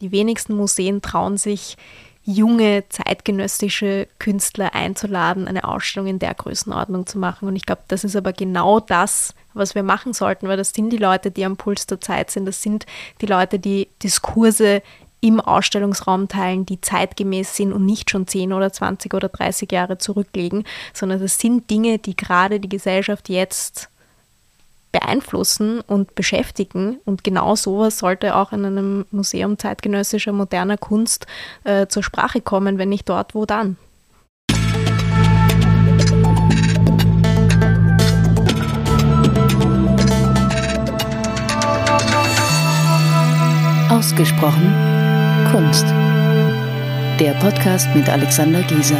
[0.00, 1.76] Die wenigsten Museen trauen sich,
[2.22, 7.48] junge zeitgenössische Künstler einzuladen, eine Ausstellung in der Größenordnung zu machen.
[7.48, 10.90] Und ich glaube, das ist aber genau das, was wir machen sollten, weil das sind
[10.90, 12.46] die Leute, die am Puls der Zeit sind.
[12.46, 12.86] Das sind
[13.20, 14.82] die Leute, die Diskurse
[15.20, 19.98] im Ausstellungsraum teilen, die zeitgemäß sind und nicht schon 10 oder 20 oder 30 Jahre
[19.98, 20.64] zurückliegen,
[20.94, 23.90] sondern das sind Dinge, die gerade die Gesellschaft jetzt
[24.92, 26.98] beeinflussen und beschäftigen.
[27.04, 31.26] Und genau sowas sollte auch in einem Museum zeitgenössischer moderner Kunst
[31.64, 32.78] äh, zur Sprache kommen.
[32.78, 33.76] Wenn nicht dort, wo dann?
[43.90, 44.72] Ausgesprochen
[45.50, 45.84] Kunst.
[47.18, 48.96] Der Podcast mit Alexander Gieser.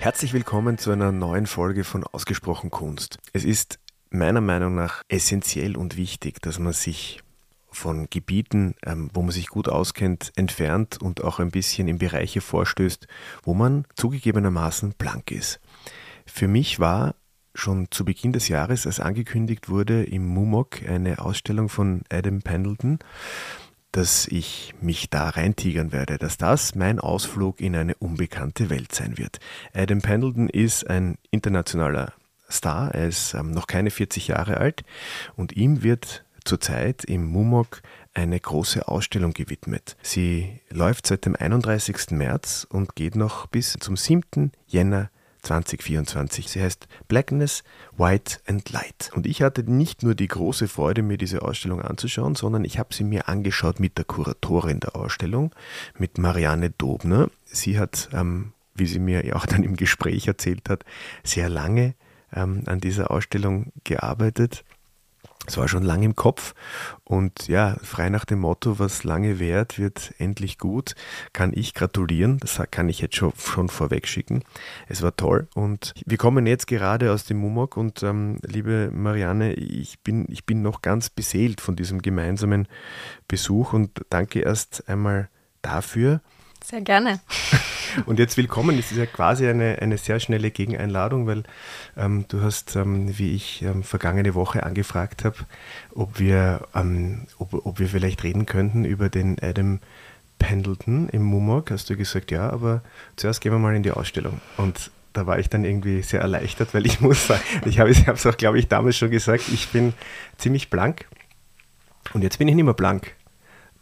[0.00, 3.18] Herzlich willkommen zu einer neuen Folge von Ausgesprochen Kunst.
[3.32, 3.80] Es ist
[4.10, 7.20] meiner Meinung nach essentiell und wichtig, dass man sich
[7.72, 12.40] von Gebieten, ähm, wo man sich gut auskennt, entfernt und auch ein bisschen in Bereiche
[12.40, 13.08] vorstößt,
[13.42, 15.58] wo man zugegebenermaßen blank ist.
[16.26, 17.16] Für mich war
[17.56, 23.00] schon zu Beginn des Jahres, als angekündigt wurde, im MUMOC eine Ausstellung von Adam Pendleton
[23.92, 29.18] dass ich mich da reintigern werde, dass das mein Ausflug in eine unbekannte Welt sein
[29.18, 29.40] wird.
[29.74, 32.12] Adam Pendleton ist ein internationaler
[32.50, 34.82] Star, er ist ähm, noch keine 40 Jahre alt
[35.36, 37.82] und ihm wird zurzeit im MUMOC
[38.14, 39.96] eine große Ausstellung gewidmet.
[40.02, 42.10] Sie läuft seit dem 31.
[42.10, 44.52] März und geht noch bis zum 7.
[44.66, 45.10] Jänner
[45.42, 46.48] 2024.
[46.48, 47.64] Sie heißt Blackness,
[47.96, 49.10] White and Light.
[49.14, 52.94] Und ich hatte nicht nur die große Freude, mir diese Ausstellung anzuschauen, sondern ich habe
[52.94, 55.54] sie mir angeschaut mit der Kuratorin der Ausstellung,
[55.98, 57.30] mit Marianne Dobner.
[57.44, 60.84] Sie hat, ähm, wie sie mir auch dann im Gespräch erzählt hat,
[61.24, 61.94] sehr lange
[62.32, 64.64] ähm, an dieser Ausstellung gearbeitet
[65.48, 66.54] es war schon lange im Kopf
[67.04, 70.94] und ja, frei nach dem Motto, was lange währt, wird endlich gut,
[71.32, 72.38] kann ich gratulieren.
[72.38, 74.42] Das kann ich jetzt schon, schon vorweg schicken.
[74.88, 79.54] Es war toll und wir kommen jetzt gerade aus dem Mumok und ähm, liebe Marianne,
[79.54, 82.68] ich bin, ich bin noch ganz beseelt von diesem gemeinsamen
[83.26, 85.30] Besuch und danke erst einmal
[85.62, 86.20] dafür.
[86.70, 87.20] Sehr gerne.
[88.04, 88.78] Und jetzt willkommen.
[88.78, 91.44] Es ist ja quasi eine, eine sehr schnelle Gegeneinladung, weil
[91.96, 95.36] ähm, du hast, ähm, wie ich ähm, vergangene Woche angefragt habe,
[95.94, 99.80] ob wir, ähm, ob, ob wir vielleicht reden könnten über den Adam
[100.38, 101.70] Pendleton im Mumok.
[101.70, 102.82] Hast du gesagt, ja, aber
[103.16, 104.38] zuerst gehen wir mal in die Ausstellung.
[104.58, 108.26] Und da war ich dann irgendwie sehr erleichtert, weil ich muss sagen, ich habe es
[108.26, 109.94] auch, glaube ich, damals schon gesagt, ich bin
[110.36, 111.06] ziemlich blank.
[112.12, 113.14] Und jetzt bin ich nicht mehr blank.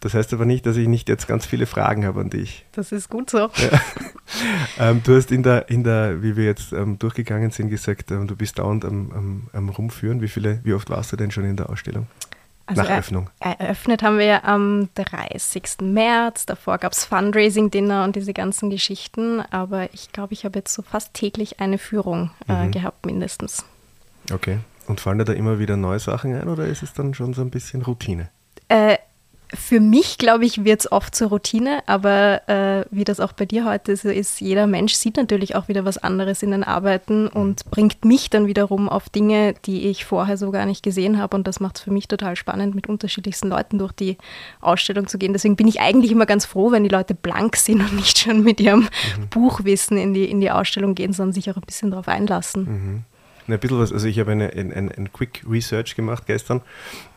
[0.00, 2.64] Das heißt aber nicht, dass ich nicht jetzt ganz viele Fragen habe an dich.
[2.72, 3.38] Das ist gut so.
[3.38, 3.50] Ja.
[4.78, 8.26] Ähm, du hast in der, in der, wie wir jetzt ähm, durchgegangen sind, gesagt, ähm,
[8.26, 10.20] du bist dauernd am, am, am, Rumführen.
[10.20, 12.08] Wie, viele, wie oft warst du denn schon in der Ausstellung?
[12.66, 13.30] Also Nach Eröffnung.
[13.38, 15.62] Eröffnet haben wir ja am 30.
[15.82, 16.46] März.
[16.46, 19.40] Davor gab es Fundraising-Dinner und diese ganzen Geschichten.
[19.40, 22.72] Aber ich glaube, ich habe jetzt so fast täglich eine Führung äh, mhm.
[22.72, 23.64] gehabt, mindestens.
[24.32, 24.58] Okay.
[24.88, 27.42] Und fallen dir da immer wieder neue Sachen ein oder ist es dann schon so
[27.42, 28.28] ein bisschen Routine?
[28.68, 28.98] Äh,
[29.66, 33.46] für mich, glaube ich, wird es oft zur Routine, aber äh, wie das auch bei
[33.46, 37.24] dir heute so ist, jeder Mensch sieht natürlich auch wieder was anderes in den Arbeiten
[37.24, 37.30] mhm.
[37.30, 41.36] und bringt mich dann wiederum auf Dinge, die ich vorher so gar nicht gesehen habe.
[41.36, 44.18] Und das macht es für mich total spannend, mit unterschiedlichsten Leuten durch die
[44.60, 45.32] Ausstellung zu gehen.
[45.32, 48.44] Deswegen bin ich eigentlich immer ganz froh, wenn die Leute blank sind und nicht schon
[48.44, 49.28] mit ihrem mhm.
[49.30, 52.62] Buchwissen in die, in die Ausstellung gehen, sondern sich auch ein bisschen darauf einlassen.
[53.48, 53.52] Mhm.
[53.52, 56.62] Ein bisschen was, also ich habe eine, ein, ein, ein Quick Research gemacht gestern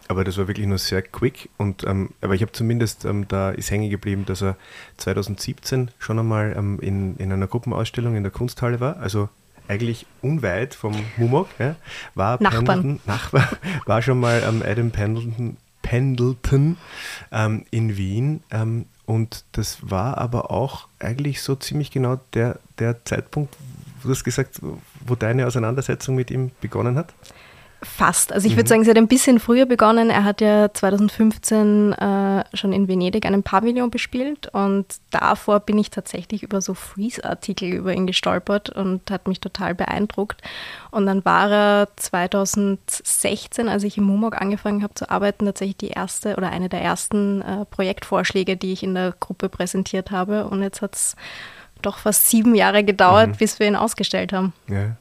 [0.09, 1.49] aber das war wirklich nur sehr quick.
[1.57, 4.57] Und, ähm, aber ich habe zumindest, ähm, da ist hängen geblieben, dass er
[4.97, 8.97] 2017 schon einmal ähm, in, in einer Gruppenausstellung in der Kunsthalle war.
[8.97, 9.29] Also
[9.67, 11.75] eigentlich unweit vom Mumok, ja,
[12.15, 12.65] war Nachbarn.
[12.65, 13.49] Pendleton, Nachbar,
[13.85, 16.77] war schon mal ähm, Adam Pendleton, Pendleton
[17.31, 18.41] ähm, in Wien.
[18.49, 23.55] Ähm, und das war aber auch eigentlich so ziemlich genau der, der Zeitpunkt,
[24.01, 24.59] du hast gesagt,
[25.05, 27.13] wo deine Auseinandersetzung mit ihm begonnen hat?
[27.81, 28.33] Fast.
[28.33, 28.67] Also ich würde mhm.
[28.67, 30.09] sagen, sie hat ein bisschen früher begonnen.
[30.09, 35.89] Er hat ja 2015 äh, schon in Venedig einen Pavillon bespielt und davor bin ich
[35.89, 40.41] tatsächlich über so Freeze-Artikel über ihn gestolpert und hat mich total beeindruckt.
[40.91, 45.89] Und dann war er 2016, als ich im MUMOG angefangen habe zu arbeiten, tatsächlich die
[45.89, 50.47] erste oder eine der ersten äh, Projektvorschläge, die ich in der Gruppe präsentiert habe.
[50.47, 51.15] Und jetzt hat es
[51.81, 53.35] doch fast sieben Jahre gedauert, mhm.
[53.37, 54.51] bis wir ihn ausgestellt haben.
[54.67, 54.97] Ja.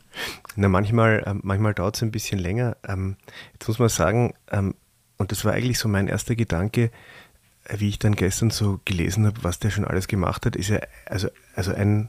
[0.61, 2.77] Na, manchmal, äh, manchmal dauert es ein bisschen länger.
[2.83, 3.15] Ähm,
[3.53, 4.75] jetzt muss man sagen, ähm,
[5.17, 6.91] und das war eigentlich so mein erster Gedanke,
[7.63, 10.71] äh, wie ich dann gestern so gelesen habe, was der schon alles gemacht hat, ist
[10.71, 12.09] ja also, also ein,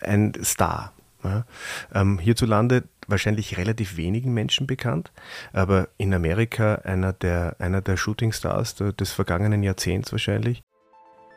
[0.00, 0.92] ein Star.
[1.22, 1.46] Ja.
[1.94, 5.12] Ähm, hierzulande wahrscheinlich relativ wenigen Menschen bekannt,
[5.52, 10.64] aber in Amerika einer der, einer der Shootingstars des vergangenen Jahrzehnts wahrscheinlich.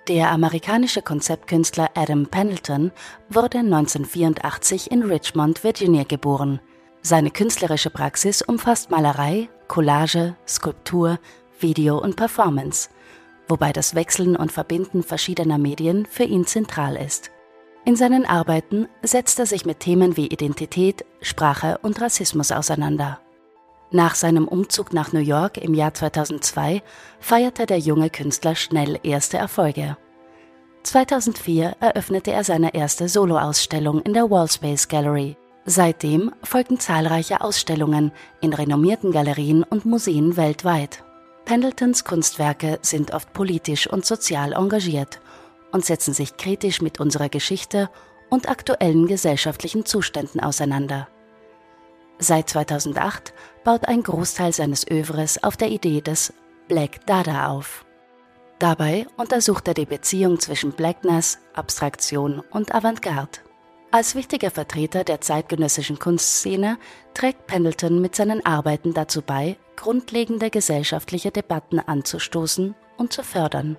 [0.07, 2.92] Der amerikanische Konzeptkünstler Adam Pendleton
[3.30, 6.62] wurde 1984 in Richmond, Virginia geboren.
[7.01, 11.19] Seine künstlerische Praxis umfasst Malerei, Collage, Skulptur,
[11.59, 12.89] Video und Performance,
[13.50, 17.31] wobei das Wechseln und Verbinden verschiedener Medien für ihn zentral ist.
[17.83, 23.19] In seinen Arbeiten setzt er sich mit Themen wie Identität, Sprache und Rassismus auseinander.
[23.92, 26.81] Nach seinem Umzug nach New York im Jahr 2002
[27.19, 29.95] feierte der junge Künstler schnell erste Erfolge.
[30.84, 35.38] 2004 eröffnete er seine erste Soloausstellung in der Wallspace Gallery.
[35.66, 38.12] Seitdem folgten zahlreiche Ausstellungen
[38.42, 41.04] in renommierten Galerien und Museen weltweit.
[41.45, 45.22] Pendletons Kunstwerke sind oft politisch und sozial engagiert
[45.72, 47.89] und setzen sich kritisch mit unserer Geschichte
[48.30, 51.07] und aktuellen gesellschaftlichen Zuständen auseinander.
[52.19, 53.33] Seit 2008
[53.63, 56.33] baut ein Großteil seines Övres auf der Idee des
[56.67, 57.85] Black Dada auf.
[58.59, 63.39] Dabei untersucht er die Beziehung zwischen Blackness, Abstraktion und Avantgarde.
[63.91, 66.77] Als wichtiger Vertreter der zeitgenössischen Kunstszene
[67.13, 73.77] trägt Pendleton mit seinen Arbeiten dazu bei, grundlegende gesellschaftliche Debatten anzustoßen und zu fördern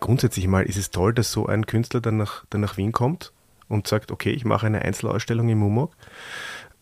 [0.00, 3.32] grundsätzlich mal ist es toll, dass so ein Künstler dann nach, dann nach Wien kommt
[3.68, 5.92] und sagt, okay, ich mache eine Einzelausstellung im Mumok.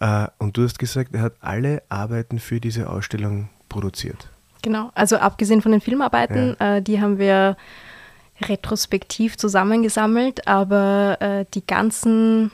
[0.01, 4.29] Äh, und du hast gesagt, er hat alle Arbeiten für diese Ausstellung produziert.
[4.63, 6.77] Genau, also abgesehen von den Filmarbeiten, ja.
[6.77, 7.57] äh, die haben wir
[8.41, 12.51] retrospektiv zusammengesammelt, aber äh, die ganzen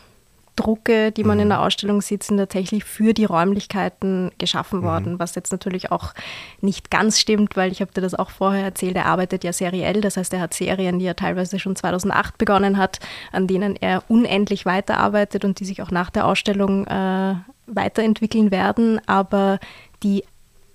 [0.60, 1.42] Drucke, die man mhm.
[1.42, 4.84] in der Ausstellung sieht, sind tatsächlich für die Räumlichkeiten geschaffen mhm.
[4.84, 6.12] worden, was jetzt natürlich auch
[6.60, 10.00] nicht ganz stimmt, weil ich habe dir das auch vorher erzählt, er arbeitet ja seriell,
[10.00, 13.00] das heißt, er hat Serien, die er teilweise schon 2008 begonnen hat,
[13.32, 17.34] an denen er unendlich weiterarbeitet und die sich auch nach der Ausstellung äh,
[17.66, 19.58] weiterentwickeln werden, aber
[20.02, 20.24] die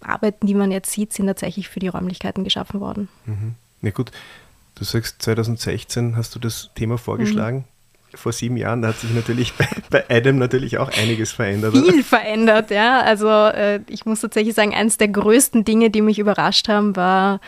[0.02, 3.08] Arbeiten, die man jetzt sieht, sind tatsächlich für die Räumlichkeiten geschaffen worden.
[3.26, 3.56] Mhm.
[3.82, 4.12] Na gut,
[4.76, 7.66] du sagst, 2016 hast du das Thema vorgeschlagen.
[8.16, 11.74] Vor sieben Jahren, da hat sich natürlich bei, bei Adam natürlich auch einiges verändert.
[11.74, 12.04] Viel oder?
[12.04, 13.02] verändert, ja.
[13.02, 17.40] Also äh, ich muss tatsächlich sagen, eines der größten Dinge, die mich überrascht haben, war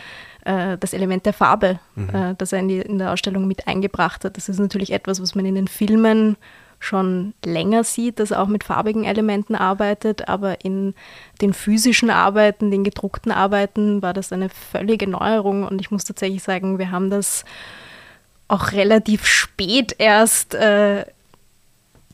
[0.44, 2.08] äh, das Element der Farbe, mhm.
[2.14, 4.36] äh, das er in, die, in der Ausstellung mit eingebracht hat.
[4.36, 6.36] Das ist natürlich etwas, was man in den Filmen
[6.80, 10.94] schon länger sieht, dass er auch mit farbigen Elementen arbeitet, aber in
[11.40, 16.42] den physischen Arbeiten, den gedruckten Arbeiten war das eine völlige Neuerung und ich muss tatsächlich
[16.42, 17.44] sagen, wir haben das
[18.48, 21.04] auch relativ spät erst äh,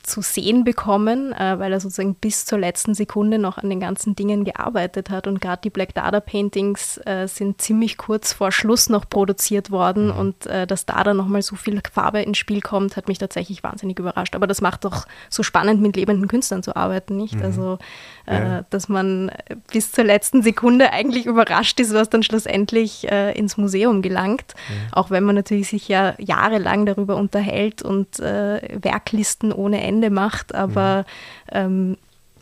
[0.05, 4.15] zu sehen bekommen, äh, weil er sozusagen bis zur letzten Sekunde noch an den ganzen
[4.15, 5.27] Dingen gearbeitet hat.
[5.27, 10.09] Und gerade die Black Dada Paintings äh, sind ziemlich kurz vor Schluss noch produziert worden.
[10.09, 10.19] Mhm.
[10.19, 13.63] Und äh, dass da dann nochmal so viel Farbe ins Spiel kommt, hat mich tatsächlich
[13.63, 14.35] wahnsinnig überrascht.
[14.35, 17.37] Aber das macht doch so spannend, mit lebenden Künstlern zu arbeiten, nicht?
[17.37, 17.43] Mhm.
[17.43, 17.79] Also,
[18.27, 18.65] äh, ja.
[18.71, 19.31] dass man
[19.73, 24.55] bis zur letzten Sekunde eigentlich überrascht ist, was dann schlussendlich äh, ins Museum gelangt.
[24.69, 24.93] Mhm.
[24.93, 30.55] Auch wenn man natürlich sich ja jahrelang darüber unterhält und äh, Werklisten ohne Ende macht,
[30.55, 31.05] aber
[31.53, 31.57] mhm.
[31.57, 31.97] ähm,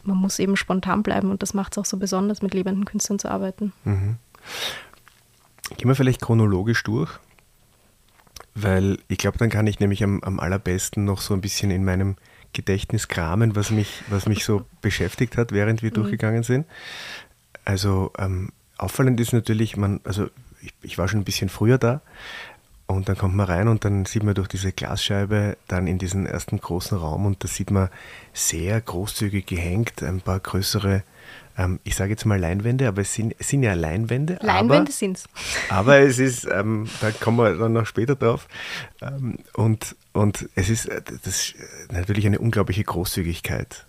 [0.05, 3.19] man muss eben spontan bleiben und das macht es auch so besonders, mit lebenden Künstlern
[3.19, 3.73] zu arbeiten.
[3.85, 4.17] Mhm.
[5.77, 7.11] Gehen wir vielleicht chronologisch durch,
[8.55, 11.85] weil ich glaube, dann kann ich nämlich am, am allerbesten noch so ein bisschen in
[11.85, 12.17] meinem
[12.53, 15.95] Gedächtnis kramen, was mich, was mich so beschäftigt hat, während wir mhm.
[15.95, 16.67] durchgegangen sind.
[17.65, 20.29] Also ähm, auffallend ist natürlich, man, also
[20.61, 22.03] ich, ich, war schon ein bisschen früher da,
[22.93, 26.27] und dann kommt man rein und dann sieht man durch diese Glasscheibe dann in diesen
[26.27, 27.89] ersten großen Raum und da sieht man
[28.33, 31.03] sehr großzügig gehängt, ein paar größere,
[31.59, 34.39] ähm, ich sage jetzt mal Leinwände, aber es sind, es sind ja Leinwände.
[34.41, 35.25] Leinwände sind es.
[35.69, 38.49] Aber es ist, ähm, da kommen wir dann noch später drauf.
[39.01, 41.55] Ähm, und, und es ist äh, das ist
[41.91, 43.87] natürlich eine unglaubliche Großzügigkeit.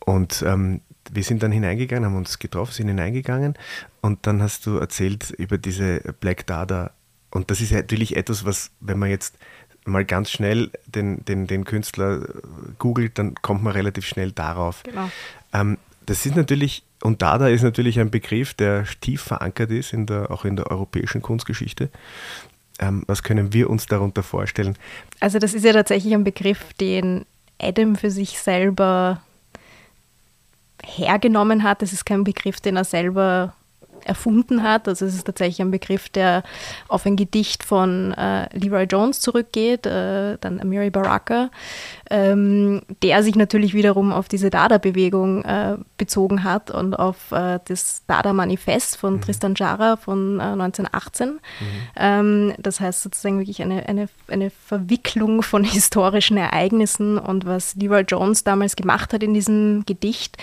[0.00, 3.54] Und ähm, wir sind dann hineingegangen, haben uns getroffen, sind hineingegangen
[4.00, 6.92] und dann hast du erzählt über diese Black Dada
[7.30, 9.36] und das ist natürlich etwas, was, wenn man jetzt
[9.84, 12.26] mal ganz schnell den, den, den Künstler
[12.78, 14.82] googelt, dann kommt man relativ schnell darauf.
[14.82, 15.10] Genau.
[15.52, 20.06] Ähm, das ist natürlich, und Dada ist natürlich ein Begriff, der tief verankert ist, in
[20.06, 21.88] der, auch in der europäischen Kunstgeschichte.
[22.78, 24.76] Ähm, was können wir uns darunter vorstellen?
[25.20, 27.26] Also das ist ja tatsächlich ein Begriff, den
[27.58, 29.22] Adam für sich selber
[30.82, 31.82] hergenommen hat.
[31.82, 33.54] Das ist kein Begriff, den er selber
[34.04, 34.88] erfunden hat.
[34.88, 36.42] Also es ist tatsächlich ein Begriff, der
[36.88, 41.50] auf ein Gedicht von äh, Leroy Jones zurückgeht, äh, dann Amiri Baraka,
[42.10, 48.02] ähm, der sich natürlich wiederum auf diese Dada-Bewegung äh, bezogen hat und auf äh, das
[48.08, 49.20] Dada-Manifest von mhm.
[49.20, 51.28] Tristan Jara von 1918.
[51.28, 51.38] Äh, mhm.
[51.96, 58.02] Ähm, das heißt sozusagen wirklich eine, eine, eine Verwicklung von historischen Ereignissen und was Leroy
[58.02, 60.36] Jones damals gemacht hat in diesem Gedicht,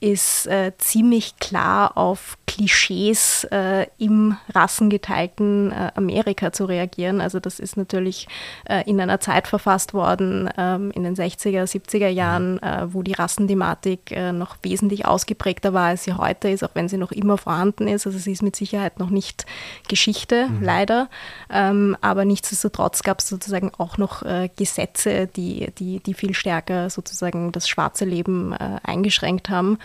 [0.00, 7.22] ist äh, ziemlich klar auf Klischees äh, im rassengeteilten äh, Amerika zu reagieren.
[7.22, 8.28] Also das ist natürlich
[8.86, 14.10] in einer Zeit verfasst worden, ähm, in den 60er, 70er Jahren, äh, wo die Rassenthematik
[14.10, 17.88] äh, noch wesentlich ausgeprägter war, als sie heute ist, auch wenn sie noch immer vorhanden
[17.88, 18.06] ist.
[18.06, 19.46] Also sie ist mit Sicherheit noch nicht
[19.88, 20.62] Geschichte, mhm.
[20.62, 21.08] leider.
[21.50, 24.22] Ähm, aber nichtsdestotrotz gab es sozusagen auch noch
[24.56, 29.78] Gesetze, die, die, die viel stärker sozusagen das schwarze Leben eingeschränkt haben.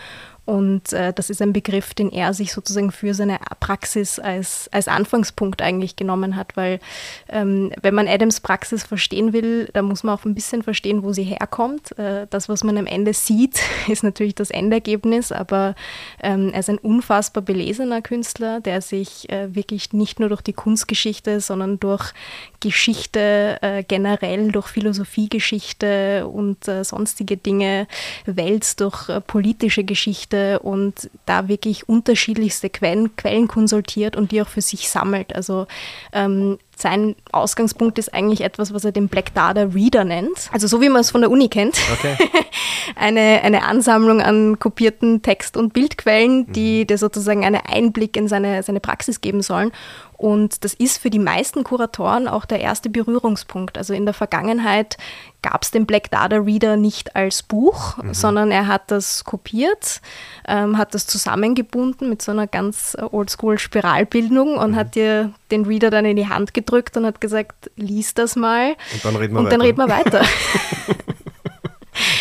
[0.44, 4.88] Und äh, das ist ein Begriff, den er sich sozusagen für seine Praxis als, als
[4.88, 6.80] Anfangspunkt eigentlich genommen hat, weil
[7.28, 11.12] ähm, wenn man Adams Praxis verstehen will, dann muss man auch ein bisschen verstehen, wo
[11.12, 11.96] sie herkommt.
[11.98, 15.74] Äh, das, was man am Ende sieht, ist natürlich das Endergebnis, aber
[16.22, 20.52] ähm, er ist ein unfassbar belesener Künstler, der sich äh, wirklich nicht nur durch die
[20.52, 22.12] Kunstgeschichte, sondern durch
[22.60, 27.86] Geschichte äh, generell, durch Philosophiegeschichte und äh, sonstige Dinge
[28.26, 34.48] wälzt, durch äh, politische Geschichte und da wirklich unterschiedlichste Quellen, Quellen konsultiert und die auch
[34.48, 35.34] für sich sammelt.
[35.34, 35.66] Also
[36.12, 40.48] ähm, sein Ausgangspunkt ist eigentlich etwas, was er den Black Data Reader nennt.
[40.52, 41.78] Also so wie man es von der Uni kennt.
[41.92, 42.16] Okay.
[42.96, 46.86] eine, eine Ansammlung an kopierten Text- und Bildquellen, die mhm.
[46.86, 49.72] dir sozusagen einen Einblick in seine, seine Praxis geben sollen.
[50.20, 53.78] Und das ist für die meisten Kuratoren auch der erste Berührungspunkt.
[53.78, 54.98] Also in der Vergangenheit
[55.40, 58.12] gab es den Black Data Reader nicht als Buch, mhm.
[58.12, 60.02] sondern er hat das kopiert,
[60.46, 64.76] ähm, hat das zusammengebunden mit so einer ganz oldschool Spiralbildung und mhm.
[64.76, 68.76] hat dir den Reader dann in die Hand gedrückt und hat gesagt, lies das mal.
[68.92, 69.56] Und dann reden wir und weiter.
[69.56, 70.22] Dann reden wir weiter.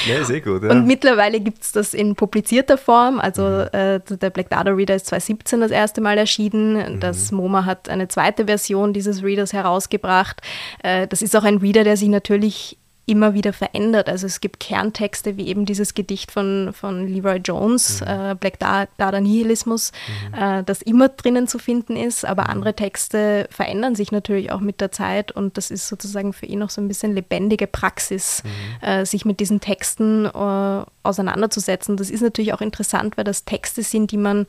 [0.07, 0.71] Ja, eh gut, ja.
[0.71, 3.19] Und mittlerweile gibt es das in publizierter Form.
[3.19, 3.67] Also mhm.
[3.71, 6.95] äh, der Black Data Reader ist 2017 das erste Mal erschienen.
[6.95, 6.99] Mhm.
[6.99, 10.41] Das MoMA hat eine zweite Version dieses Readers herausgebracht.
[10.83, 12.78] Äh, das ist auch ein Reader, der sich natürlich
[13.09, 14.07] immer wieder verändert.
[14.07, 18.07] Also es gibt Kerntexte wie eben dieses Gedicht von, von Leroy Jones, mhm.
[18.07, 19.91] äh, Black Dada Nihilismus,
[20.27, 20.33] mhm.
[20.35, 22.49] äh, das immer drinnen zu finden ist, aber mhm.
[22.51, 26.61] andere Texte verändern sich natürlich auch mit der Zeit und das ist sozusagen für ihn
[26.61, 28.87] auch so ein bisschen lebendige Praxis, mhm.
[28.87, 31.97] äh, sich mit diesen Texten äh, auseinanderzusetzen.
[31.97, 34.45] Das ist natürlich auch interessant, weil das Texte sind, die man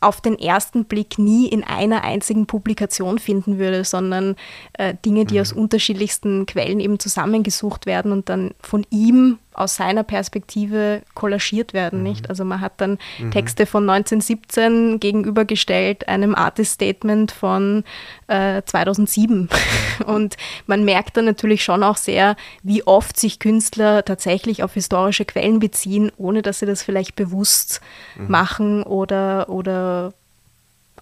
[0.00, 4.36] auf den ersten Blick nie in einer einzigen Publikation finden würde, sondern
[4.74, 5.40] äh, Dinge, die mhm.
[5.40, 12.00] aus unterschiedlichsten Quellen eben zusammengesucht werden und dann von ihm aus seiner Perspektive kollagiert werden,
[12.00, 12.04] mhm.
[12.04, 12.30] nicht?
[12.30, 13.30] Also man hat dann mhm.
[13.30, 17.84] Texte von 1917 gegenübergestellt einem Artist-Statement von
[18.28, 19.48] äh, 2007.
[20.06, 20.36] Und
[20.66, 25.58] man merkt dann natürlich schon auch sehr, wie oft sich Künstler tatsächlich auf historische Quellen
[25.58, 27.80] beziehen, ohne dass sie das vielleicht bewusst
[28.16, 28.30] mhm.
[28.30, 30.12] machen oder, oder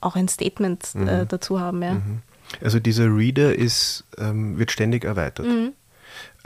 [0.00, 1.28] auch ein Statement äh, mhm.
[1.28, 1.82] dazu haben.
[1.82, 1.94] Ja.
[1.94, 2.22] Mhm.
[2.62, 5.46] Also dieser Reader ist, ähm, wird ständig erweitert.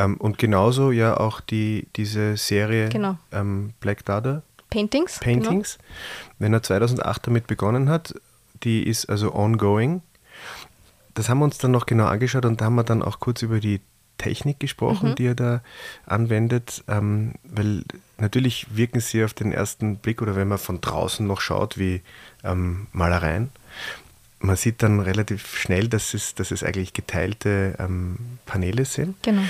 [0.00, 3.18] Ähm, und genauso ja auch die, diese Serie genau.
[3.32, 4.42] ähm, Black Dada.
[4.70, 5.18] Paintings.
[5.20, 5.76] Paintings.
[5.76, 6.34] Genau.
[6.38, 8.14] Wenn er 2008 damit begonnen hat,
[8.62, 10.00] die ist also ongoing.
[11.14, 13.42] Das haben wir uns dann noch genau angeschaut und da haben wir dann auch kurz
[13.42, 13.80] über die
[14.16, 15.14] Technik gesprochen, mhm.
[15.16, 15.62] die er da
[16.06, 17.84] anwendet, ähm, weil
[18.18, 22.02] natürlich wirken sie auf den ersten Blick oder wenn man von draußen noch schaut wie
[22.44, 23.50] ähm, Malereien.
[24.38, 28.16] Man sieht dann relativ schnell, dass es, dass es eigentlich geteilte ähm,
[28.46, 29.22] Paneele sind.
[29.22, 29.42] Genau.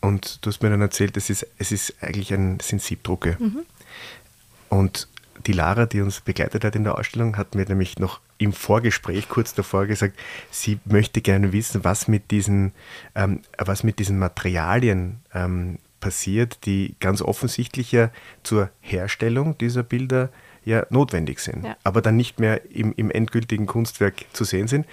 [0.00, 3.36] Und du hast mir dann erzählt, es ist, es ist eigentlich ein, sind Siebdrucke.
[3.38, 3.60] Mhm.
[4.68, 5.08] Und
[5.46, 9.28] die Lara, die uns begleitet hat in der Ausstellung, hat mir nämlich noch im Vorgespräch
[9.28, 10.18] kurz davor gesagt,
[10.50, 12.72] sie möchte gerne wissen, was mit diesen,
[13.14, 18.10] ähm, was mit diesen Materialien ähm, passiert, die ganz offensichtlich ja
[18.44, 20.30] zur Herstellung dieser Bilder
[20.64, 21.76] ja notwendig sind, ja.
[21.82, 24.86] aber dann nicht mehr im, im endgültigen Kunstwerk zu sehen sind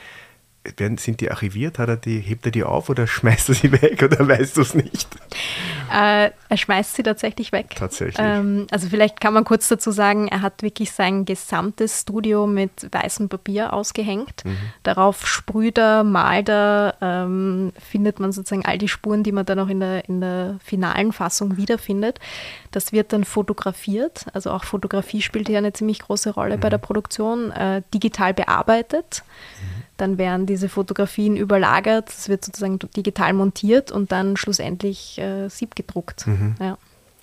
[0.77, 1.79] werden, sind die archiviert?
[1.79, 4.62] Hat er die, hebt er die auf oder schmeißt er sie weg oder weißt du
[4.62, 5.07] es nicht?
[5.91, 7.75] Äh, er schmeißt sie tatsächlich weg.
[7.75, 8.17] Tatsächlich.
[8.19, 12.88] Ähm, also vielleicht kann man kurz dazu sagen, er hat wirklich sein gesamtes Studio mit
[12.91, 14.43] weißem Papier ausgehängt.
[14.45, 14.57] Mhm.
[14.84, 19.60] Darauf sprüht er, malt er, ähm, findet man sozusagen all die Spuren, die man dann
[19.60, 22.19] auch in der, in der finalen Fassung wiederfindet.
[22.72, 24.25] Das wird dann fotografiert.
[24.34, 26.62] Also auch Fotografie spielt hier eine ziemlich große Rolle mhm.
[26.62, 27.51] bei der Produktion.
[27.51, 29.24] Äh, digital bearbeitet.
[29.62, 35.47] Mhm dann werden diese Fotografien überlagert, es wird sozusagen digital montiert und dann schlussendlich äh,
[35.49, 36.27] siebgedruckt.
[36.27, 36.55] Mhm.
[36.59, 36.77] Ja.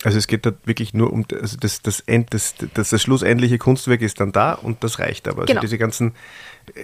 [0.04, 3.58] Also es geht da wirklich nur um also das, das, End, das, das, das schlussendliche
[3.58, 5.42] Kunstwerk ist dann da und das reicht aber.
[5.42, 5.60] Also Genau.
[5.60, 6.14] diese ganzen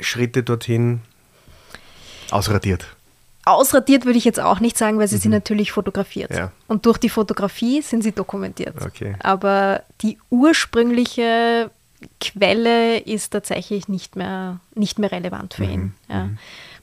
[0.00, 1.00] Schritte dorthin
[2.30, 2.87] ausradiert.
[3.45, 6.30] Ausradiert würde ich jetzt auch nicht sagen, weil sie sind natürlich fotografiert.
[6.30, 6.37] Mhm.
[6.37, 6.52] Ja.
[6.66, 8.75] Und durch die Fotografie sind sie dokumentiert.
[8.85, 9.16] Okay.
[9.21, 11.71] Aber die ursprüngliche
[12.21, 15.95] Quelle ist tatsächlich nicht mehr, nicht mehr relevant für ihn.
[16.09, 16.31] Ja.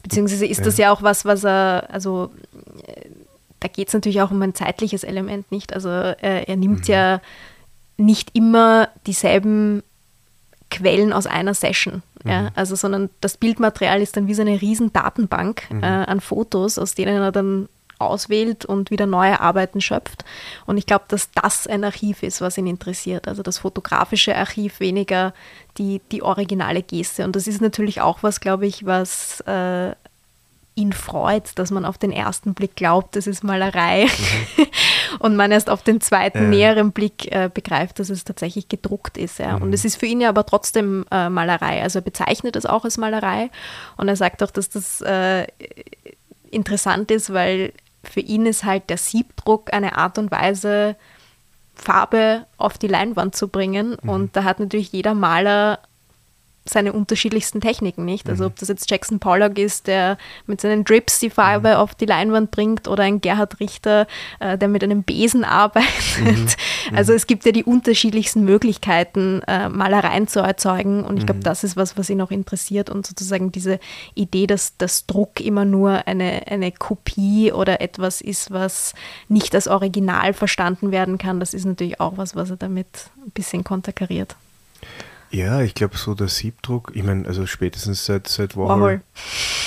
[0.04, 2.32] Beziehungsweise ist das ja auch was, was er, also
[2.86, 3.10] äh,
[3.60, 5.74] da geht es natürlich auch um ein zeitliches Element, nicht?
[5.74, 7.22] Also er, er nimmt ja
[7.98, 9.84] nicht immer dieselben
[10.70, 12.04] Quellen aus einer Session.
[12.26, 16.80] Ja, also, sondern das Bildmaterial ist dann wie so eine riesen Datenbank äh, an Fotos,
[16.80, 17.70] aus denen er dann
[18.06, 20.26] auswählt und wieder neue Arbeiten schöpft.
[20.66, 23.28] Und ich glaube, dass das ein Archiv ist, was ihn interessiert.
[23.28, 25.34] Also das fotografische Archiv, weniger
[25.78, 27.24] die, die originale Geste.
[27.26, 29.94] Und das ist natürlich auch was, glaube ich, was äh,
[30.76, 34.08] ihn freut, dass man auf den ersten Blick glaubt, das ist Malerei.
[35.20, 36.50] und man erst auf den zweiten Ja.
[36.50, 39.40] näheren Blick äh, begreift, dass es tatsächlich gedruckt ist.
[39.40, 39.56] Ja.
[39.56, 41.82] Und es ist für ihn ja aber trotzdem äh, Malerei.
[41.82, 43.50] Also er bezeichnet es auch als Malerei.
[43.96, 45.48] Und er sagt auch, dass das äh,
[46.52, 47.72] interessant ist, weil
[48.08, 50.96] für ihn ist halt der Siebdruck eine Art und Weise,
[51.76, 53.96] Farbe auf die Leinwand zu bringen.
[53.96, 55.80] Und da hat natürlich jeder Maler
[56.68, 58.28] seine unterschiedlichsten Techniken, nicht?
[58.28, 60.18] Also ob das jetzt Jackson Pollock ist, der
[60.48, 64.08] mit seinen Drips die Farbe auf die Leinwand bringt oder ein Gerhard Richter,
[64.40, 66.58] äh, der mit einem Besen arbeitet.
[66.94, 71.64] Also es gibt ja die unterschiedlichsten Möglichkeiten, äh, Malereien zu erzeugen und ich glaube, das
[71.64, 73.80] ist was, was ihn auch interessiert und sozusagen diese
[74.14, 78.94] Idee, dass das Druck immer nur eine, eine Kopie oder etwas ist, was
[79.30, 82.88] nicht als Original verstanden werden kann, das ist natürlich auch was, was er damit
[83.26, 84.36] ein bisschen konterkariert.
[85.32, 88.70] Ja, ich glaube so der Siebdruck, ich meine, also spätestens seit, seit Warhol.
[88.70, 89.02] Warhol.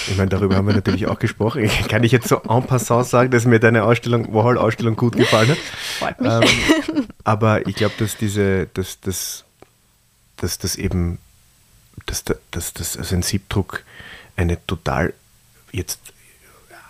[0.09, 1.69] Ich meine, darüber haben wir natürlich auch gesprochen.
[1.89, 5.59] Kann ich jetzt so en passant sagen, dass mir deine Ausstellung, Warhol-Ausstellung gut gefallen hat.
[5.99, 6.33] Freut mich.
[6.33, 9.45] Ähm, aber ich glaube, dass diese, dass, dass,
[10.39, 11.19] dass das eben,
[12.07, 13.83] dass, da- dass, dass also ein Siebdruck
[14.37, 15.13] eine total
[15.73, 16.01] jetzt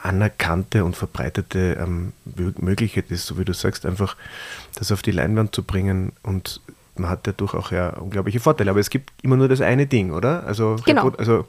[0.03, 4.15] anerkannte und verbreitete ähm, Mö- Möglichkeit ist, so wie du sagst, einfach
[4.77, 6.61] das auf die Leinwand zu bringen und
[6.99, 8.71] man hat dadurch auch ja unglaubliche Vorteile.
[8.71, 10.45] Aber es gibt immer nur das eine Ding, oder?
[10.47, 11.11] Also, Genau.
[11.19, 11.47] also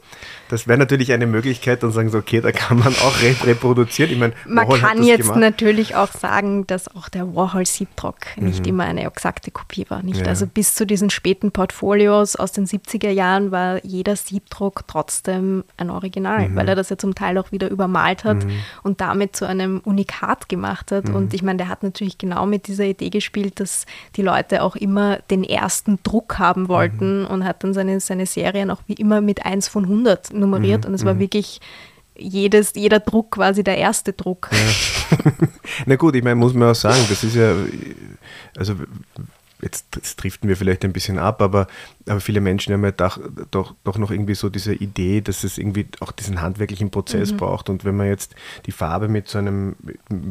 [0.48, 4.10] das wäre natürlich eine Möglichkeit, dann sagen sie, okay, da kann man auch re reproduzieren.
[4.12, 5.38] Ich meine, Man Warhol kann jetzt gemacht.
[5.40, 8.68] natürlich auch sagen, dass auch der Warhol-Siebdruck nicht Mhm.
[8.68, 10.02] immer eine exakte Kopie war.
[10.02, 10.20] Nicht?
[10.20, 10.26] Ja.
[10.26, 15.90] Also bis zu diesen späten Portfolios aus den 70er Jahren war jeder Siebdruck trotzdem ein
[15.90, 16.56] Original, Mhm.
[16.56, 18.38] weil er das ja zum Teil auch wieder übermalt hat
[18.82, 21.08] und damit zu einem Unikat gemacht hat.
[21.08, 21.14] Mhm.
[21.14, 24.76] Und ich meine, der hat natürlich genau mit dieser Idee gespielt, dass die Leute auch
[24.76, 27.26] immer den ersten Druck haben wollten Mhm.
[27.26, 30.86] und hat dann seine, seine Serien auch wie immer mit 1 von 100 nummeriert.
[30.86, 31.60] Und es war wirklich
[32.16, 34.50] jedes, jeder Druck quasi der erste Druck.
[35.86, 37.54] Na gut, ich meine, muss man auch sagen, das ist ja,
[38.56, 38.74] also
[39.62, 41.66] jetzt, jetzt driften wir vielleicht ein bisschen ab, aber,
[42.06, 43.18] aber viele Menschen haben ja doch,
[43.50, 47.68] doch, doch noch irgendwie so diese Idee, dass es irgendwie auch diesen handwerklichen Prozess braucht.
[47.68, 48.34] Und wenn man jetzt
[48.66, 49.76] die Farbe mit so einem,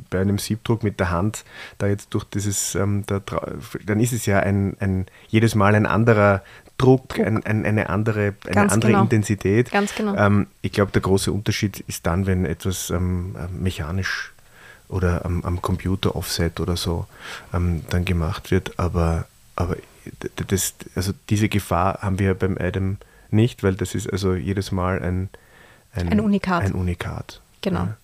[0.10, 1.46] bei einem Siebdruck mit der Hand
[1.78, 3.22] da jetzt durch dieses, ähm, da,
[3.86, 6.44] dann ist es ja ein, ein jedes Mal ein anderer
[6.80, 9.04] Druck, Ein, ein, eine andere, eine Ganz andere genau.
[9.04, 9.70] Intensität.
[9.70, 10.16] Ganz genau.
[10.16, 14.32] Ähm, ich glaube, der große Unterschied ist dann, wenn etwas ähm, äh, mechanisch
[14.90, 17.06] oder am, am Computer Offset oder so
[17.54, 18.78] ähm, dann gemacht wird.
[18.78, 19.78] Aber, aber
[20.48, 22.98] das, also diese Gefahr haben wir beim Adam
[23.32, 25.30] nicht, weil das ist also jedes Mal ein,
[25.94, 26.64] Ein Unikat.
[26.64, 27.42] Ein Unikat.
[27.62, 27.80] Genau.
[27.82, 27.98] Ja.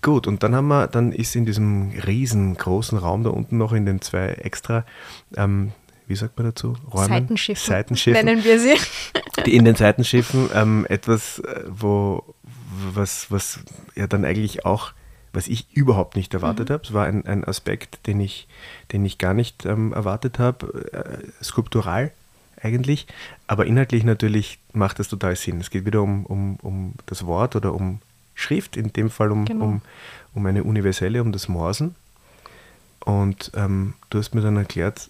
[0.00, 3.84] Gut, und dann haben wir, dann ist in diesem riesengroßen Raum da unten noch in
[3.84, 4.84] den zwei extra,
[5.36, 5.72] ähm,
[6.06, 6.76] wie sagt man dazu?
[6.92, 7.08] Räumen?
[7.08, 8.76] Seitenschiffen, Seitenschiffen nennen wir sie.
[9.44, 12.22] die in den Seitenschiffen ähm, etwas, äh, wo
[12.94, 13.58] was, was
[13.96, 14.92] ja dann eigentlich auch,
[15.32, 16.82] was ich überhaupt nicht erwartet habe.
[16.84, 18.46] Es war ein, ein Aspekt, den ich,
[18.92, 22.12] den ich gar nicht ähm, erwartet habe, äh, skulptural
[22.60, 23.06] eigentlich,
[23.46, 25.60] aber inhaltlich natürlich macht das total Sinn.
[25.60, 28.00] Es geht wieder um, um, um das Wort oder um
[28.34, 29.64] Schrift, in dem Fall um, Genau.
[29.64, 29.82] um,
[30.34, 31.94] um eine universelle, um das Morsen.
[33.00, 35.08] Und ähm, du hast mir dann erklärt,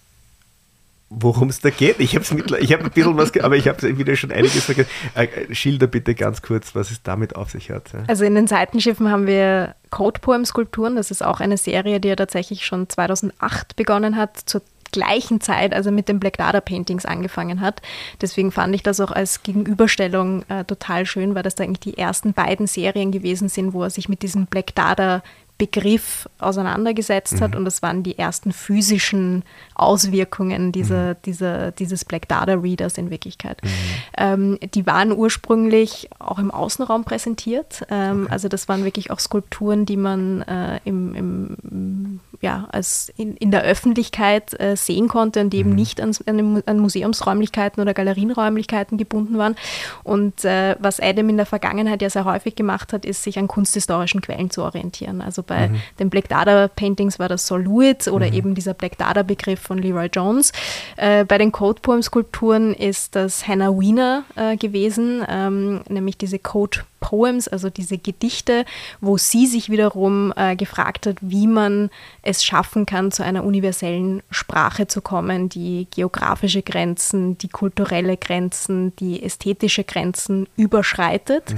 [1.09, 1.99] worum es da geht.
[1.99, 2.25] Ich habe
[2.59, 4.89] ich hab ein bisschen was, aber ich habe wieder schon einiges vergessen.
[5.15, 7.91] Äh, äh, schilder bitte ganz kurz, was es damit auf sich hat.
[7.93, 8.03] Ja.
[8.07, 10.95] Also in den Seitenschiffen haben wir Code Poem Skulpturen.
[10.95, 15.73] Das ist auch eine Serie, die ja tatsächlich schon 2008 begonnen hat, zur gleichen Zeit,
[15.73, 17.81] also mit den Black Dada Paintings angefangen hat.
[18.21, 21.97] Deswegen fand ich das auch als Gegenüberstellung äh, total schön, weil das da eigentlich die
[21.97, 25.21] ersten beiden Serien gewesen sind, wo er sich mit diesen Black Dada
[25.59, 27.41] Begriff auseinandergesetzt mhm.
[27.41, 29.43] hat und das waren die ersten physischen
[29.75, 31.17] Auswirkungen dieser, mhm.
[31.25, 33.61] dieser, dieses Black Data Readers in Wirklichkeit.
[33.61, 33.69] Mhm.
[34.17, 37.85] Ähm, die waren ursprünglich auch im Außenraum präsentiert.
[37.89, 38.31] Ähm, okay.
[38.31, 43.51] Also das waren wirklich auch Skulpturen, die man äh, im, im, ja, als in, in
[43.51, 45.75] der Öffentlichkeit äh, sehen konnte und die eben mhm.
[45.75, 49.57] nicht an, an, Museumsräumlichkeiten oder Galerienräumlichkeiten gebunden waren.
[50.03, 53.49] Und äh, was Adam in der Vergangenheit ja sehr häufig gemacht hat, ist, sich an
[53.49, 55.21] kunsthistorischen Quellen zu orientieren.
[55.21, 55.81] Also bei mhm.
[55.99, 58.33] den Black Dada Paintings war das Soluit oder mhm.
[58.33, 60.53] eben dieser Black Dada Begriff von Leroy Jones.
[60.95, 66.39] Äh, bei den Code Poem Skulpturen ist das Hannah Wiener äh, gewesen, ähm, nämlich diese
[66.39, 68.65] Code Poems, also diese Gedichte,
[69.01, 71.89] wo sie sich wiederum äh, gefragt hat, wie man
[72.21, 78.95] es schaffen kann, zu einer universellen Sprache zu kommen, die geografische Grenzen, die kulturelle Grenzen,
[78.97, 81.51] die ästhetische Grenzen überschreitet.
[81.51, 81.57] Mhm.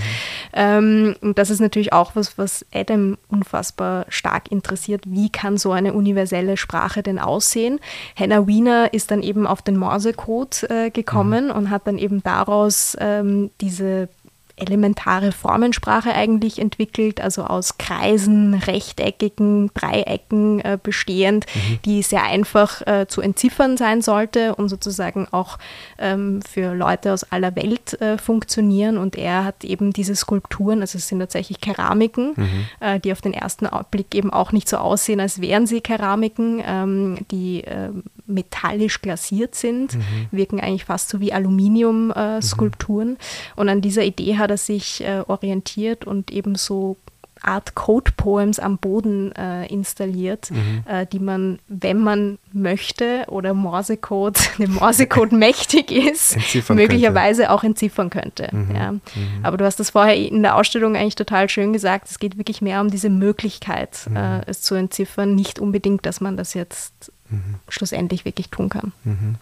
[0.53, 5.03] Ähm, und das ist natürlich auch was, was Adam unfassbar stark interessiert.
[5.05, 7.79] Wie kann so eine universelle Sprache denn aussehen?
[8.15, 11.51] Hannah Wiener ist dann eben auf den Morsecode äh, gekommen mhm.
[11.51, 14.09] und hat dann eben daraus ähm, diese
[14.55, 21.79] elementare Formensprache eigentlich entwickelt, also aus Kreisen, rechteckigen, Dreiecken äh, bestehend, mhm.
[21.85, 25.57] die sehr einfach äh, zu entziffern sein sollte und sozusagen auch
[25.97, 28.97] ähm, für Leute aus aller Welt äh, funktionieren.
[28.97, 32.65] Und er hat eben diese Skulpturen, also es sind tatsächlich Keramiken, mhm.
[32.79, 36.61] Äh, die auf den ersten Blick eben auch nicht so aussehen, als wären sie Keramiken,
[36.65, 40.27] ähm, die ähm, metallisch glasiert sind, mhm.
[40.31, 43.09] wirken eigentlich fast so wie Aluminium-Skulpturen.
[43.09, 43.17] Äh, mhm.
[43.55, 46.97] Und an dieser Idee hat er sich äh, orientiert und eben so
[47.43, 50.83] Art Code Poems am Boden äh, installiert, mhm.
[50.85, 56.37] äh, die man, wenn man möchte oder Morsecode, dem Morsecode mächtig ist,
[56.69, 57.53] möglicherweise könnte.
[57.53, 58.49] auch entziffern könnte.
[58.51, 58.75] Mhm.
[58.75, 58.91] Ja.
[58.91, 59.01] Mhm.
[59.43, 62.09] Aber du hast das vorher in der Ausstellung eigentlich total schön gesagt.
[62.09, 64.17] Es geht wirklich mehr um diese Möglichkeit, mhm.
[64.17, 67.55] äh, es zu entziffern, nicht unbedingt, dass man das jetzt mhm.
[67.69, 68.91] schlussendlich wirklich tun kann.
[69.03, 69.35] Mhm.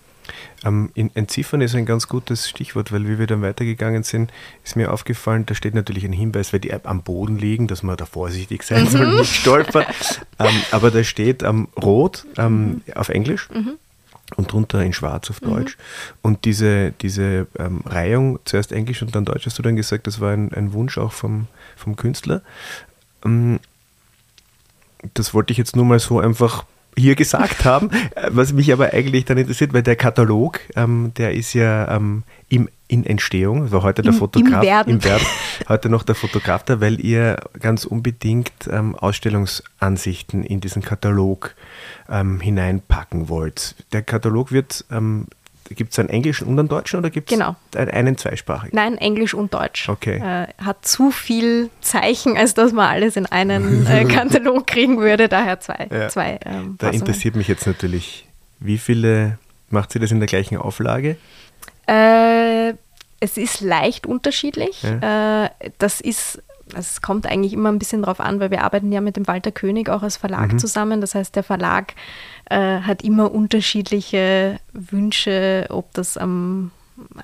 [0.64, 4.32] Ähm, entziffern ist ein ganz gutes Stichwort, weil wie wir dann weitergegangen sind,
[4.64, 7.98] ist mir aufgefallen, da steht natürlich ein Hinweis, weil die am Boden liegen, dass man
[7.98, 8.90] da vorsichtig sein mhm.
[8.90, 9.86] soll, nicht stolpern.
[10.40, 12.94] ähm, aber da steht ähm, rot ähm, mhm.
[12.96, 13.50] auf Englisch.
[13.50, 13.78] Mhm.
[14.36, 15.48] Und drunter in Schwarz auf mhm.
[15.48, 15.78] Deutsch.
[16.22, 20.20] Und diese, diese ähm, Reihung, zuerst Englisch und dann Deutsch, hast du dann gesagt, das
[20.20, 22.44] war ein, ein Wunsch auch vom, vom Künstler.
[23.26, 23.60] Ähm,
[25.16, 26.66] das wollte ich jetzt nur mal so einfach
[26.98, 31.34] hier gesagt haben, äh, was mich aber eigentlich dann interessiert, weil der Katalog, ähm, der
[31.34, 34.94] ist ja ähm, im, in Entstehung, war heute der Im, Fotograf, im Werden.
[34.94, 35.26] im Werden,
[35.68, 41.56] heute noch der Fotograf da, weil ihr ganz unbedingt ähm, Ausstellungsansichten in diesen Katalog
[42.10, 43.76] ähm, hineinpacken wollt.
[43.94, 45.28] Der Katalog wird ähm,
[45.70, 47.56] Gibt es einen englischen und einen deutschen oder gibt es genau.
[47.76, 48.76] einen zweisprachigen?
[48.76, 49.88] Nein, Englisch und Deutsch.
[49.88, 50.18] Okay.
[50.18, 55.30] Äh, hat zu viel Zeichen, als dass man alles in einen äh, Katalog kriegen würde,
[55.30, 55.88] daher zwei.
[55.92, 56.10] Ja.
[56.10, 58.28] zwei ähm, da interessiert mich jetzt natürlich,
[58.60, 59.38] wie viele,
[59.70, 61.18] macht sie das in der gleichen Auflage?
[61.88, 62.74] Äh,
[63.20, 64.84] es ist leicht unterschiedlich.
[64.84, 65.46] Ja.
[65.46, 66.42] Äh, das ist
[66.76, 69.52] es kommt eigentlich immer ein bisschen drauf an, weil wir arbeiten ja mit dem Walter
[69.52, 70.60] König auch als Verlag mhm.
[70.60, 71.02] zusammen.
[71.02, 71.94] Das heißt, der Verlag
[72.50, 76.72] äh, hat immer unterschiedliche Wünsche, ob das am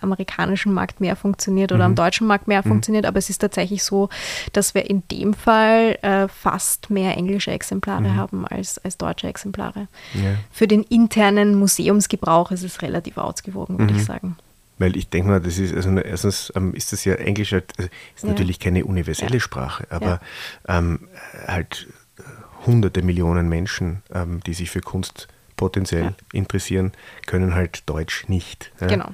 [0.01, 1.91] amerikanischen Markt mehr funktioniert oder mhm.
[1.91, 2.69] am deutschen Markt mehr mhm.
[2.69, 4.09] funktioniert, aber es ist tatsächlich so,
[4.53, 8.15] dass wir in dem Fall äh, fast mehr englische Exemplare mhm.
[8.15, 9.87] haben als, als deutsche Exemplare.
[10.13, 10.35] Ja.
[10.51, 14.05] Für den internen Museumsgebrauch ist es relativ ausgewogen, würde ich mhm.
[14.05, 14.37] sagen.
[14.77, 17.89] Weil ich denke mal, das ist, also erstens ähm, ist das ja Englisch halt, also
[18.15, 18.29] ist ja.
[18.29, 19.39] natürlich keine universelle ja.
[19.39, 20.19] Sprache, aber
[20.67, 20.77] ja.
[20.77, 21.07] ähm,
[21.47, 22.23] halt äh,
[22.65, 26.91] hunderte Millionen Menschen, ähm, die sich für Kunst potenziell interessieren,
[27.25, 28.71] können halt Deutsch nicht.
[28.79, 29.09] Genau.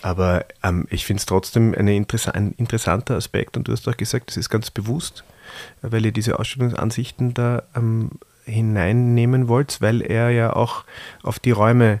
[0.00, 3.96] Aber ähm, ich finde es trotzdem eine interess ein interessanter Aspekt und du hast auch
[3.96, 5.24] gesagt, das ist ganz bewusst,
[5.80, 8.10] weil ihr diese Ausstellungsansichten da ähm,
[8.44, 10.84] hineinnehmen wollt, weil er ja auch
[11.22, 12.00] auf die Räume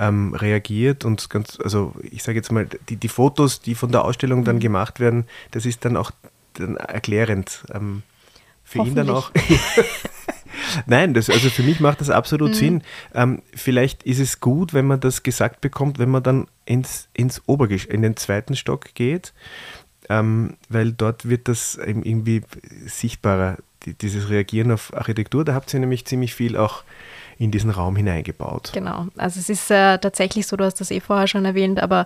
[0.00, 4.04] ähm, reagiert und ganz, also ich sage jetzt mal, die, die Fotos, die von der
[4.04, 4.60] Ausstellung dann mhm.
[4.60, 6.10] gemacht werden, das ist dann auch
[6.54, 7.64] dann erklärend.
[7.72, 8.02] Ähm,
[8.64, 9.30] für ihn dann auch.
[10.86, 12.54] Nein, das, also für mich macht das absolut mhm.
[12.54, 12.82] Sinn.
[13.14, 17.42] Ähm, vielleicht ist es gut, wenn man das gesagt bekommt, wenn man dann ins, ins
[17.46, 19.34] Obergesch in den zweiten Stock geht,
[20.08, 22.42] ähm, weil dort wird das irgendwie
[22.86, 25.44] sichtbarer, die, dieses Reagieren auf Architektur.
[25.44, 26.84] Da habt ihr nämlich ziemlich viel auch
[27.40, 28.70] in diesen Raum hineingebaut.
[28.74, 32.04] Genau, also es ist äh, tatsächlich so, du hast das eh vorher schon erwähnt, aber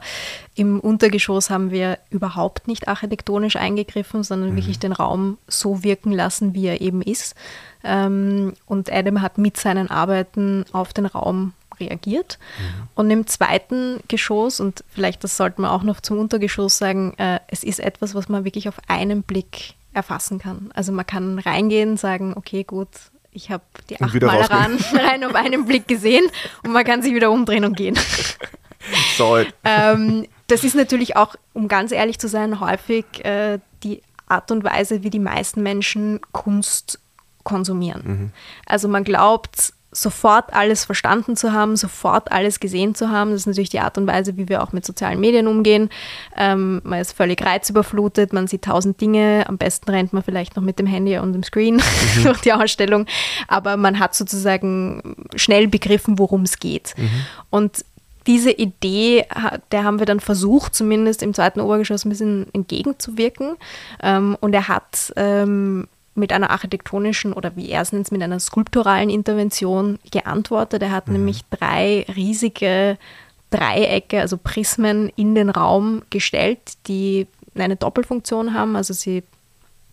[0.55, 4.57] im Untergeschoss haben wir überhaupt nicht architektonisch eingegriffen, sondern mhm.
[4.57, 7.35] wirklich den Raum so wirken lassen, wie er eben ist.
[7.83, 12.39] Ähm, und Adam hat mit seinen Arbeiten auf den Raum reagiert.
[12.57, 12.89] Mhm.
[12.95, 17.41] Und im zweiten Geschoss, und vielleicht das sollte man auch noch zum Untergeschoss sagen, äh,
[17.49, 20.71] es ist etwas, was man wirklich auf einen Blick erfassen kann.
[20.75, 22.89] Also man kann reingehen, sagen, okay, gut,
[23.35, 26.25] ich habe die acht Malereien rein auf einen Blick gesehen
[26.63, 27.99] und man kann sich wieder umdrehen und gehen.
[29.65, 34.65] ähm, das ist natürlich auch, um ganz ehrlich zu sein, häufig äh, die Art und
[34.65, 37.01] Weise, wie die meisten Menschen Kunst
[37.43, 38.03] konsumieren.
[38.05, 38.33] Mhm.
[38.67, 43.31] Also man glaubt, sofort alles verstanden zu haben, sofort alles gesehen zu haben.
[43.31, 45.89] Das ist natürlich die Art und Weise, wie wir auch mit sozialen Medien umgehen.
[46.37, 49.45] Ähm, man ist völlig reizüberflutet, man sieht tausend Dinge.
[49.47, 52.23] Am besten rennt man vielleicht noch mit dem Handy und dem Screen mhm.
[52.25, 53.07] durch die Ausstellung.
[53.49, 56.95] Aber man hat sozusagen schnell begriffen, worum es geht.
[56.97, 57.11] Mhm.
[57.51, 57.85] Und
[58.27, 59.27] diese Idee,
[59.71, 63.57] der haben wir dann versucht, zumindest im zweiten Obergeschoss ein bisschen entgegenzuwirken.
[64.03, 68.41] Ähm, und er hat ähm, mit einer architektonischen oder wie er es nennt, mit einer
[68.41, 70.83] skulpturalen Intervention geantwortet.
[70.83, 71.15] Er hat mhm.
[71.15, 72.99] nämlich drei riesige
[73.51, 78.77] Dreiecke, also Prismen in den Raum gestellt, die eine Doppelfunktion haben.
[78.77, 79.23] Also sie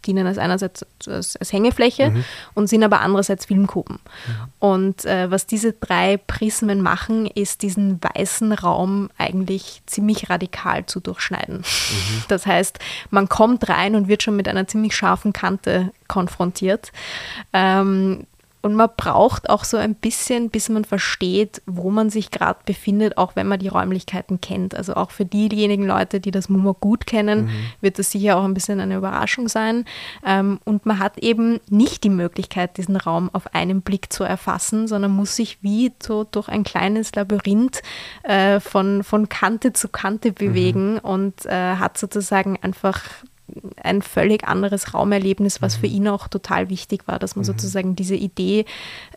[0.05, 2.23] dienen als einerseits als, als Hängefläche mhm.
[2.53, 3.95] und sind aber andererseits Filmkuben.
[3.95, 4.33] Mhm.
[4.59, 10.99] Und äh, was diese drei Prismen machen, ist diesen weißen Raum eigentlich ziemlich radikal zu
[10.99, 11.57] durchschneiden.
[11.57, 12.23] Mhm.
[12.27, 16.91] Das heißt, man kommt rein und wird schon mit einer ziemlich scharfen Kante konfrontiert.
[17.53, 18.27] Ähm,
[18.61, 23.17] und man braucht auch so ein bisschen, bis man versteht, wo man sich gerade befindet,
[23.17, 24.75] auch wenn man die Räumlichkeiten kennt.
[24.75, 27.51] Also auch für diejenigen Leute, die das MUMA gut kennen, mhm.
[27.81, 29.85] wird das sicher auch ein bisschen eine Überraschung sein.
[30.25, 34.87] Ähm, und man hat eben nicht die Möglichkeit, diesen Raum auf einen Blick zu erfassen,
[34.87, 37.81] sondern muss sich wie so durch ein kleines Labyrinth
[38.23, 40.99] äh, von, von Kante zu Kante bewegen mhm.
[40.99, 43.01] und äh, hat sozusagen einfach
[43.77, 45.81] ein völlig anderes Raumerlebnis, was mhm.
[45.81, 47.47] für ihn auch total wichtig war, dass man mhm.
[47.47, 48.65] sozusagen diese Idee,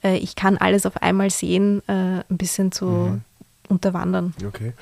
[0.03, 3.21] äh, ich kann alles auf einmal sehen, äh, ein bisschen zu mhm.
[3.69, 4.35] unterwandern.
[4.47, 4.73] Okay.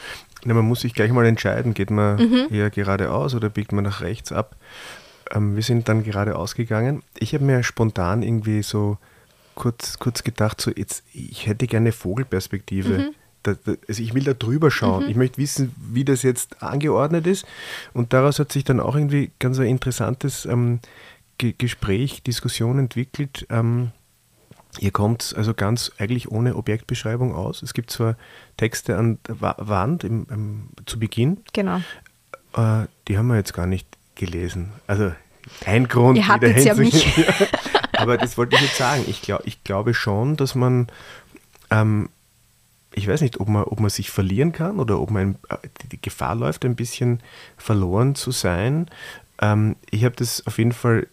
[0.45, 2.47] Na, man muss sich gleich mal entscheiden, geht man mhm.
[2.51, 4.57] eher geradeaus oder biegt man nach rechts ab?
[5.31, 7.03] Ähm, wir sind dann geradeaus gegangen.
[7.19, 8.99] Ich habe mir spontan irgendwie so
[9.55, 13.55] kurz, kurz gedacht, so jetzt, ich hätte gerne Vogelperspektive mhm da,
[13.89, 15.05] also ich will da drüber schauen.
[15.05, 15.11] Mhm.
[15.11, 17.47] Ich möchte wissen, wie das jetzt angeordnet ist.
[17.93, 20.81] Und daraus hat sich dann auch irgendwie ganz ein interessantes ähm,
[21.39, 23.47] Ge Gespräch, Diskussion entwickelt.
[23.51, 23.93] Ähm,
[24.79, 27.63] Ihr kommt also ganz eigentlich ohne Objektbeschreibung aus.
[27.63, 28.17] Es gibt zwar
[28.57, 31.43] Texte an der Wand im, im, zu Beginn.
[31.53, 31.83] Genau.
[32.55, 34.73] Äh, die haben wir jetzt gar nicht gelesen.
[34.87, 35.13] Also
[35.67, 36.17] ein Grund.
[36.17, 37.07] Ihr hattet ja mich.
[37.93, 39.05] Aber das wollte ich jetzt sagen.
[39.07, 40.87] Ich, glaub, ich glaube schon, dass man
[41.71, 42.09] ähm,
[42.95, 45.57] ich weiß nicht, ob man, ob man sich verlieren kann oder ob man äh,
[45.91, 47.21] die Gefahr läuft, ein bisschen
[47.57, 48.89] verloren zu sein.
[49.41, 51.07] Ähm, ich habe das auf jeden Fall,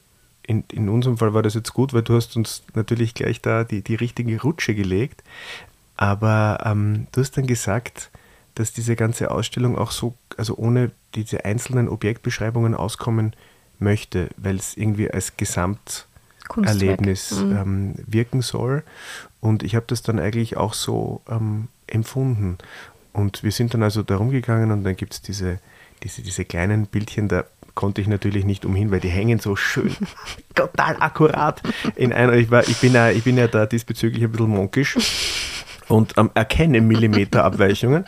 [0.44, 3.64] in, in unserem Fall war das jetzt gut, weil du hast uns natürlich gleich da
[3.64, 5.24] die, die richtige Rutsche gelegt.
[5.96, 8.10] Aber ähm, du hast dann gesagt,
[8.56, 13.34] dass diese ganze Ausstellung auch so, also ohne diese einzelnen Objektbeschreibungen auskommen
[13.80, 17.58] möchte, weil es irgendwie als Gesamterlebnis mhm.
[17.58, 18.84] ähm, wirken soll.
[19.42, 22.58] Und ich habe das dann eigentlich auch so ähm, empfunden.
[23.14, 25.60] Und wir sind dann also da rumgegangen und dann gibt es diese,
[26.04, 29.96] diese, diese kleinen Bildchen, da konnte ich natürlich nicht umhin, weil die hängen so schön,
[30.56, 31.62] total akkurat
[31.96, 32.34] in einer.
[32.34, 34.98] Ich, war, ich, bin ja, ich bin ja da diesbezüglich ein bisschen monkisch
[35.90, 38.06] und ähm, erkenne Millimeterabweichungen,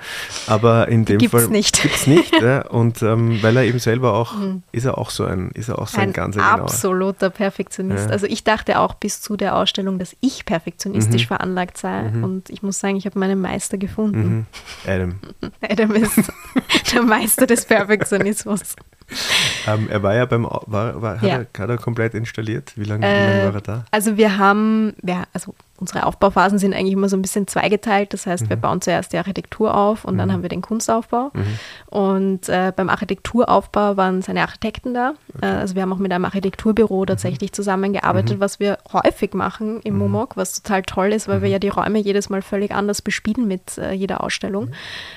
[0.47, 1.81] aber in dem gibt's Fall nicht.
[1.81, 2.41] gibt's nicht.
[2.41, 4.63] Ja, und ähm, weil er eben selber auch, mhm.
[4.71, 8.05] ist er auch so ein, ist er auch so ein, ein ganz absoluter Perfektionist.
[8.05, 8.11] Ja.
[8.11, 11.27] Also ich dachte auch bis zu der Ausstellung, dass ich perfektionistisch mhm.
[11.27, 12.23] veranlagt sei mhm.
[12.23, 14.45] und ich muss sagen, ich habe meinen Meister gefunden.
[14.85, 14.91] Mhm.
[14.91, 15.19] Adam.
[15.61, 16.31] Adam ist
[16.93, 18.75] der Meister des Perfektionismus.
[19.67, 21.45] Ähm, er war ja beim, war, war, hat, ja.
[21.53, 22.73] Er, hat er komplett installiert?
[22.75, 23.85] Wie lange, äh, wie lange war er da?
[23.91, 28.13] Also wir haben, ja, also unsere Aufbauphasen sind eigentlich immer so ein bisschen zweigeteilt.
[28.13, 28.49] Das heißt, mhm.
[28.49, 30.17] wir bauen zuerst die Architektur auf und mhm.
[30.19, 31.31] dann haben wir den Kunstaufbau.
[31.33, 31.59] Mhm.
[31.87, 35.13] Und äh, beim Architekturaufbau waren seine Architekten da.
[35.35, 35.45] Okay.
[35.45, 37.07] Äh, also wir haben auch mit einem Architekturbüro mhm.
[37.07, 38.41] tatsächlich zusammengearbeitet, mhm.
[38.41, 39.99] was wir häufig machen im mhm.
[39.99, 43.47] Momok, was total toll ist, weil wir ja die Räume jedes Mal völlig anders bespielen
[43.47, 44.71] mit äh, jeder Ausstellung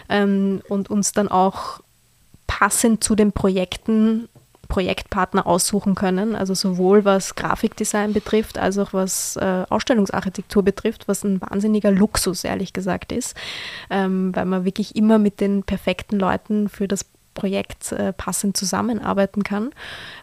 [0.08, 1.80] ähm, und uns dann auch
[2.46, 4.28] passend zu den Projekten
[4.68, 11.22] Projektpartner aussuchen können, also sowohl was Grafikdesign betrifft, als auch was äh, Ausstellungsarchitektur betrifft, was
[11.22, 13.36] ein wahnsinniger Luxus, ehrlich gesagt, ist,
[13.90, 17.04] ähm, weil man wirklich immer mit den perfekten Leuten für das
[17.34, 19.70] Projekt äh, passend zusammenarbeiten kann.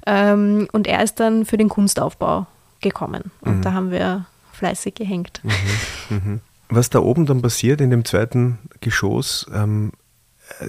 [0.05, 2.47] Ähm, und er ist dann für den Kunstaufbau
[2.81, 3.61] gekommen und mhm.
[3.61, 5.41] da haben wir fleißig gehängt.
[5.43, 5.51] Mhm.
[6.09, 6.39] Mhm.
[6.69, 9.91] Was da oben dann passiert in dem zweiten Geschoss, ähm,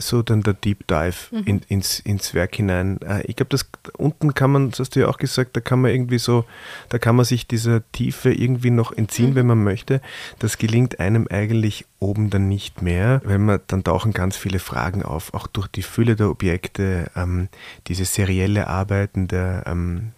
[0.00, 1.42] so dann der Deep Dive mhm.
[1.44, 3.00] in, ins, ins Werk hinein.
[3.02, 5.80] Äh, ich glaube, das unten kann man, das hast du ja auch gesagt, da kann
[5.80, 6.44] man irgendwie so,
[6.88, 9.34] da kann man sich dieser Tiefe irgendwie noch entziehen, mhm.
[9.34, 10.00] wenn man möchte.
[10.38, 15.02] Das gelingt einem eigentlich oben dann nicht mehr, weil man dann tauchen ganz viele Fragen
[15.02, 17.48] auf, auch durch die Fülle der Objekte, ähm,
[17.86, 20.12] diese serielle Arbeiten der, ähm,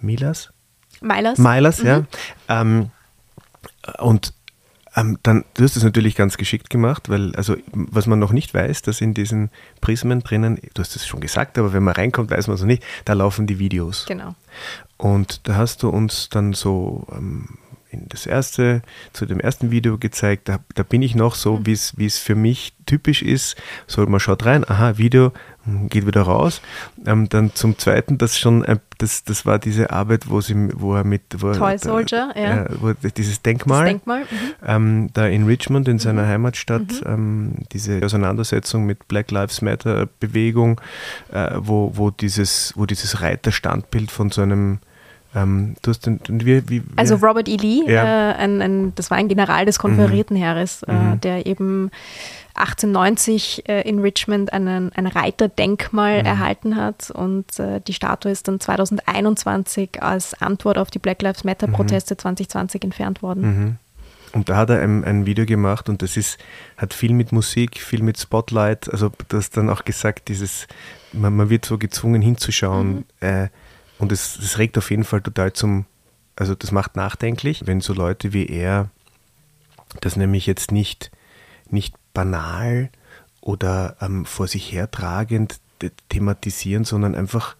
[0.00, 0.52] Milas?
[1.00, 1.38] Milers.
[1.38, 1.86] Milers, mhm.
[1.86, 2.04] ja.
[2.48, 2.90] Ähm,
[3.98, 4.32] und
[4.96, 8.54] ähm, dann, du hast es natürlich ganz geschickt gemacht, weil, also, was man noch nicht
[8.54, 9.50] weiß, dass in diesen
[9.82, 12.66] Prismen drinnen, du hast es schon gesagt, aber wenn man reinkommt, weiß man es noch
[12.66, 14.06] nicht, da laufen die Videos.
[14.06, 14.34] Genau.
[14.96, 17.58] Und da hast du uns dann so ähm,
[18.08, 18.82] das erste,
[19.12, 21.66] zu dem ersten Video gezeigt, da, da bin ich noch so, mhm.
[21.66, 23.56] wie es für mich typisch ist.
[23.86, 25.32] So, man schaut rein, aha, Video,
[25.64, 26.62] hm, geht wieder raus.
[27.04, 30.94] Ähm, dann zum zweiten, das schon, äh, das, das war diese Arbeit, wo, sie, wo
[30.94, 32.66] er mit wo Toy er, Soldier, äh, ja.
[32.80, 34.26] Wo, dieses Denkmal, das Denkmal mhm.
[34.64, 36.28] ähm, da in Richmond, in seiner mhm.
[36.28, 37.06] Heimatstadt, mhm.
[37.06, 40.80] ähm, diese Auseinandersetzung mit Black Lives Matter Bewegung,
[41.32, 44.78] äh, wo, wo, dieses, wo dieses Reiterstandbild von so einem
[45.36, 47.56] ähm, du hast den, wie, wie, also Robert E.
[47.56, 48.32] Lee, ja.
[48.32, 51.20] äh, ein, ein, das war ein General des konferierten Heeres, äh, mhm.
[51.20, 51.90] der eben
[52.54, 56.26] 1890 äh, in Richmond einen, ein Reiterdenkmal mhm.
[56.26, 61.44] erhalten hat und äh, die Statue ist dann 2021 als Antwort auf die Black Lives
[61.44, 62.18] Matter Proteste mhm.
[62.18, 63.42] 2020 entfernt worden.
[63.42, 63.76] Mhm.
[64.32, 66.38] Und da hat er ein, ein, Video gemacht und das ist,
[66.78, 70.66] hat viel mit Musik, viel mit Spotlight, also du hast dann auch gesagt, dieses,
[71.12, 73.04] man, man wird so gezwungen hinzuschauen, mhm.
[73.20, 73.48] äh,
[73.98, 75.86] und es, es regt auf jeden Fall total zum,
[76.36, 78.90] also das macht nachdenklich, wenn so Leute wie er
[80.00, 81.10] das nämlich jetzt nicht,
[81.70, 82.90] nicht banal
[83.40, 85.60] oder ähm, vor sich hertragend
[86.08, 87.56] thematisieren, sondern einfach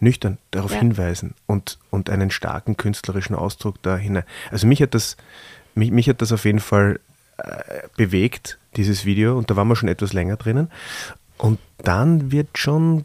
[0.00, 0.78] nüchtern darauf ja.
[0.78, 4.24] hinweisen und, und einen starken künstlerischen Ausdruck da hinein.
[4.50, 5.16] Also mich hat das,
[5.74, 7.00] mich, mich hat das auf jeden Fall
[7.38, 10.70] äh, bewegt, dieses Video, und da waren wir schon etwas länger drinnen.
[11.36, 13.04] Und dann wird schon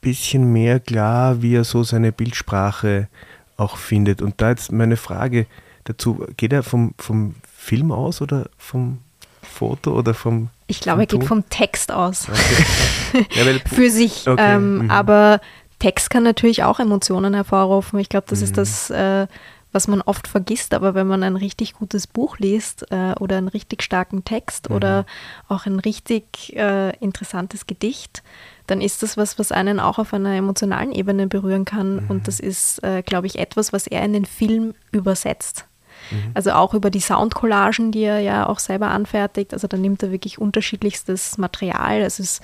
[0.00, 3.08] bisschen mehr klar, wie er so seine Bildsprache
[3.56, 4.22] auch findet.
[4.22, 5.46] Und da jetzt meine Frage
[5.84, 8.98] dazu, geht er vom, vom Film aus oder vom
[9.42, 12.28] Foto oder vom Ich glaube, er geht vom Text aus.
[12.28, 13.26] Okay.
[13.34, 14.28] ja, Für sich.
[14.28, 14.54] Okay.
[14.54, 14.90] Ähm, mhm.
[14.90, 15.40] Aber
[15.78, 17.98] Text kann natürlich auch Emotionen hervorrufen.
[17.98, 18.44] Ich glaube, das mhm.
[18.44, 19.26] ist das, äh,
[19.72, 20.74] was man oft vergisst.
[20.74, 24.76] Aber wenn man ein richtig gutes Buch liest äh, oder einen richtig starken Text mhm.
[24.76, 25.06] oder
[25.48, 28.22] auch ein richtig äh, interessantes Gedicht,
[28.66, 32.04] dann ist das was, was einen auch auf einer emotionalen Ebene berühren kann.
[32.04, 32.10] Mhm.
[32.10, 35.66] Und das ist, äh, glaube ich, etwas, was er in den Film übersetzt.
[36.10, 36.30] Mhm.
[36.34, 39.52] Also auch über die Soundcollagen, die er ja auch selber anfertigt.
[39.52, 42.00] Also da nimmt er wirklich unterschiedlichstes Material.
[42.00, 42.42] Es ist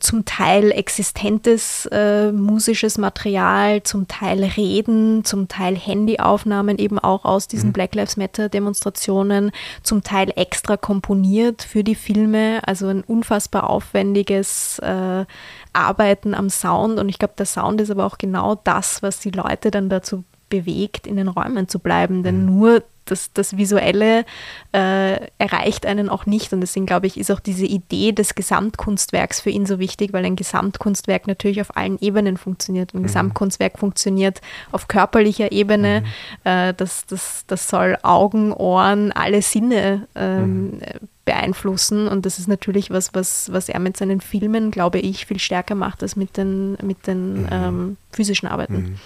[0.00, 7.46] zum Teil existentes äh, musisches Material, zum Teil Reden, zum Teil Handyaufnahmen eben auch aus
[7.46, 7.72] diesen mhm.
[7.74, 14.78] Black Lives Matter Demonstrationen, zum Teil extra komponiert für die Filme, also ein unfassbar aufwendiges
[14.80, 15.24] äh,
[15.72, 19.30] Arbeiten am Sound und ich glaube, der Sound ist aber auch genau das, was die
[19.30, 22.58] Leute dann dazu bewegt, in den Räumen zu bleiben, denn mhm.
[22.58, 24.24] nur das, das Visuelle
[24.72, 26.52] äh, erreicht einen auch nicht.
[26.52, 30.24] Und deswegen glaube ich, ist auch diese Idee des Gesamtkunstwerks für ihn so wichtig, weil
[30.24, 32.94] ein Gesamtkunstwerk natürlich auf allen Ebenen funktioniert.
[32.94, 33.04] Ein mhm.
[33.04, 34.40] Gesamtkunstwerk funktioniert
[34.72, 36.02] auf körperlicher Ebene.
[36.02, 36.50] Mhm.
[36.50, 40.80] Äh, das, das, das soll Augen, Ohren, alle Sinne ähm, mhm.
[41.24, 42.08] beeinflussen.
[42.08, 45.74] Und das ist natürlich was, was, was er mit seinen Filmen, glaube ich, viel stärker
[45.74, 47.48] macht als mit den, mit den mhm.
[47.50, 48.98] ähm, physischen Arbeiten.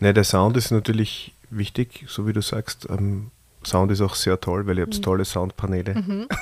[0.00, 2.86] Ne, der Sound ist natürlich wichtig, so wie du sagst.
[2.90, 3.30] Ähm,
[3.66, 5.02] Sound ist auch sehr toll, weil ihr habt mhm.
[5.02, 5.94] tolle Soundpaneele.
[5.94, 6.28] Mhm.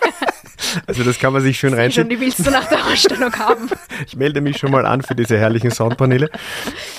[0.86, 2.08] also das kann man sich schön reinschauen.
[2.08, 3.68] Die willst du nach der Ausstellung haben.
[4.06, 6.30] ich melde mich schon mal an für diese herrlichen Soundpaneele.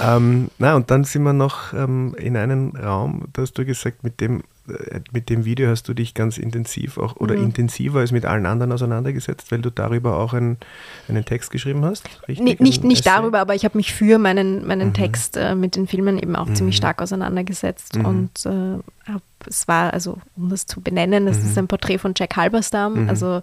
[0.02, 4.04] Ähm, na, und dann sind wir noch ähm, in einem Raum, da hast du gesagt,
[4.04, 7.46] mit dem äh, mit dem Video hast du dich ganz intensiv auch oder mhm.
[7.46, 10.58] intensiver als mit allen anderen auseinandergesetzt, weil du darüber auch einen,
[11.08, 12.08] einen Text geschrieben hast?
[12.28, 12.60] Richtig?
[12.60, 14.94] nicht nicht darüber, aber ich habe mich für meinen, meinen mhm.
[14.94, 16.56] Text äh, mit den Filmen eben auch mhm.
[16.56, 18.06] ziemlich stark auseinandergesetzt mhm.
[18.06, 21.64] und äh, hab, es war, also um das zu benennen, es ist mhm.
[21.64, 23.10] ein Porträt von Jack Halberstam, mhm.
[23.32, 23.42] Also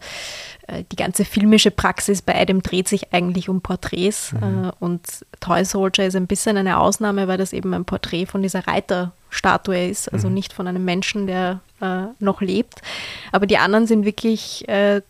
[0.66, 5.02] äh, die ganze filmische Praxis bei Adam dreht sich eigentlich um Porträts äh, und
[5.40, 9.12] Toy Soldier ist ein bisschen eine Ausnahme, weil das eben ein Porträt von dieser Reiter
[9.30, 10.34] Statue ist, also mhm.
[10.34, 12.80] nicht von einem Menschen, der äh, noch lebt.
[13.30, 15.02] Aber die anderen sind wirklich äh,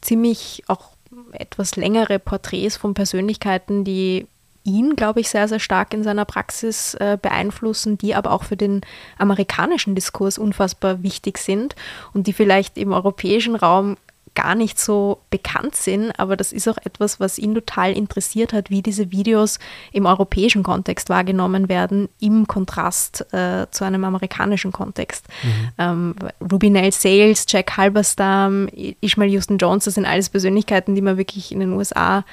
[0.00, 0.92] ziemlich auch
[1.32, 4.26] etwas längere Porträts von Persönlichkeiten, die
[4.64, 8.56] ihn, glaube ich, sehr, sehr stark in seiner Praxis äh, beeinflussen, die aber auch für
[8.56, 8.82] den
[9.18, 11.74] amerikanischen Diskurs unfassbar wichtig sind
[12.12, 13.96] und die vielleicht im europäischen Raum
[14.34, 18.70] gar nicht so bekannt sind, aber das ist auch etwas, was ihn total interessiert hat,
[18.70, 19.58] wie diese Videos
[19.92, 25.26] im europäischen Kontext wahrgenommen werden, im Kontrast äh, zu einem amerikanischen Kontext.
[25.42, 25.68] Mhm.
[25.78, 26.14] Ähm,
[26.50, 28.68] Rubinell Sales, Jack Halberstam,
[29.00, 32.24] Ishmael Houston Jones, das sind alles Persönlichkeiten, die man wirklich in den USA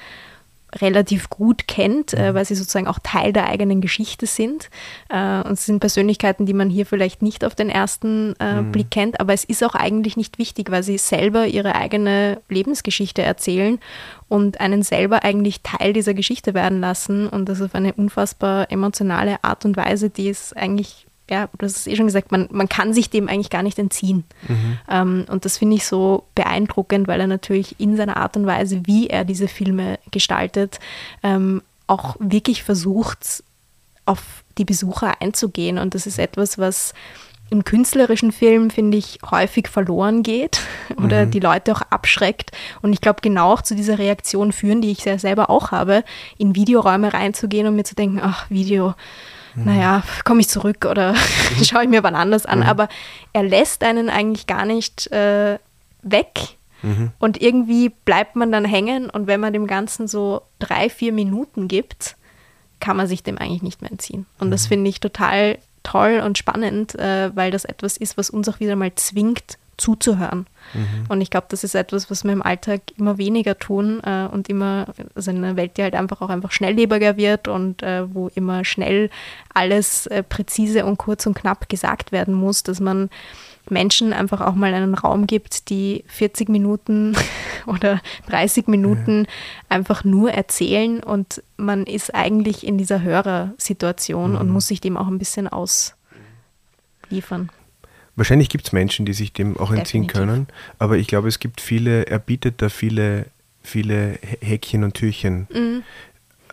[0.75, 4.69] relativ gut kennt, äh, weil sie sozusagen auch Teil der eigenen Geschichte sind.
[5.09, 8.71] Äh, und es sind Persönlichkeiten, die man hier vielleicht nicht auf den ersten äh, mhm.
[8.71, 13.21] Blick kennt, aber es ist auch eigentlich nicht wichtig, weil sie selber ihre eigene Lebensgeschichte
[13.21, 13.79] erzählen
[14.27, 19.43] und einen selber eigentlich Teil dieser Geschichte werden lassen und das auf eine unfassbar emotionale
[19.43, 22.69] Art und Weise, die es eigentlich ja, du hast es eh schon gesagt, man, man
[22.69, 24.23] kann sich dem eigentlich gar nicht entziehen.
[24.47, 24.77] Mhm.
[24.89, 28.81] Ähm, und das finde ich so beeindruckend, weil er natürlich in seiner Art und Weise,
[28.85, 30.79] wie er diese Filme gestaltet,
[31.23, 33.43] ähm, auch wirklich versucht,
[34.05, 35.77] auf die Besucher einzugehen.
[35.77, 36.93] Und das ist etwas, was
[37.49, 40.61] im künstlerischen Film, finde ich, häufig verloren geht
[40.97, 41.31] oder mhm.
[41.31, 42.51] die Leute auch abschreckt.
[42.81, 46.03] Und ich glaube, genau auch zu dieser Reaktion führen, die ich ja selber auch habe,
[46.37, 48.93] in Videoräume reinzugehen und mir zu denken, ach, Video,
[49.59, 49.65] mhm.
[49.65, 51.13] naja, komme ich zurück oder
[51.57, 51.63] mhm.
[51.63, 52.59] schaue ich mir wann anders an.
[52.59, 52.65] Mhm.
[52.65, 52.89] Aber
[53.33, 55.59] er lässt einen eigentlich gar nicht äh,
[56.01, 56.57] weg.
[56.81, 57.11] Mhm.
[57.19, 61.67] Und irgendwie bleibt man dann hängen und wenn man dem Ganzen so drei, vier Minuten
[61.67, 62.15] gibt,
[62.79, 64.25] kann man sich dem eigentlich nicht mehr entziehen.
[64.39, 64.69] Und das mhm.
[64.69, 68.75] finde ich total toll und spannend, äh, weil das etwas ist, was uns auch wieder
[68.75, 70.45] mal zwingt, zuzuhören.
[70.73, 71.05] Mhm.
[71.07, 74.49] Und ich glaube, das ist etwas, was wir im Alltag immer weniger tun äh, und
[74.49, 78.65] immer, also eine Welt, die halt einfach auch einfach schnelllebiger wird und äh, wo immer
[78.65, 79.09] schnell
[79.53, 83.09] alles äh, präzise und kurz und knapp gesagt werden muss, dass man
[83.71, 87.15] Menschen einfach auch mal einen Raum gibt, die 40 Minuten
[87.65, 89.31] oder 30 Minuten ja.
[89.69, 94.37] einfach nur erzählen und man ist eigentlich in dieser Hörersituation mhm.
[94.37, 97.49] und muss sich dem auch ein bisschen ausliefern.
[98.15, 100.13] Wahrscheinlich gibt es Menschen, die sich dem auch entziehen Definitiv.
[100.13, 100.47] können,
[100.77, 103.27] aber ich glaube, es gibt viele, er bietet da viele,
[103.63, 105.47] viele Häkchen und Türchen.
[105.53, 105.83] Mhm.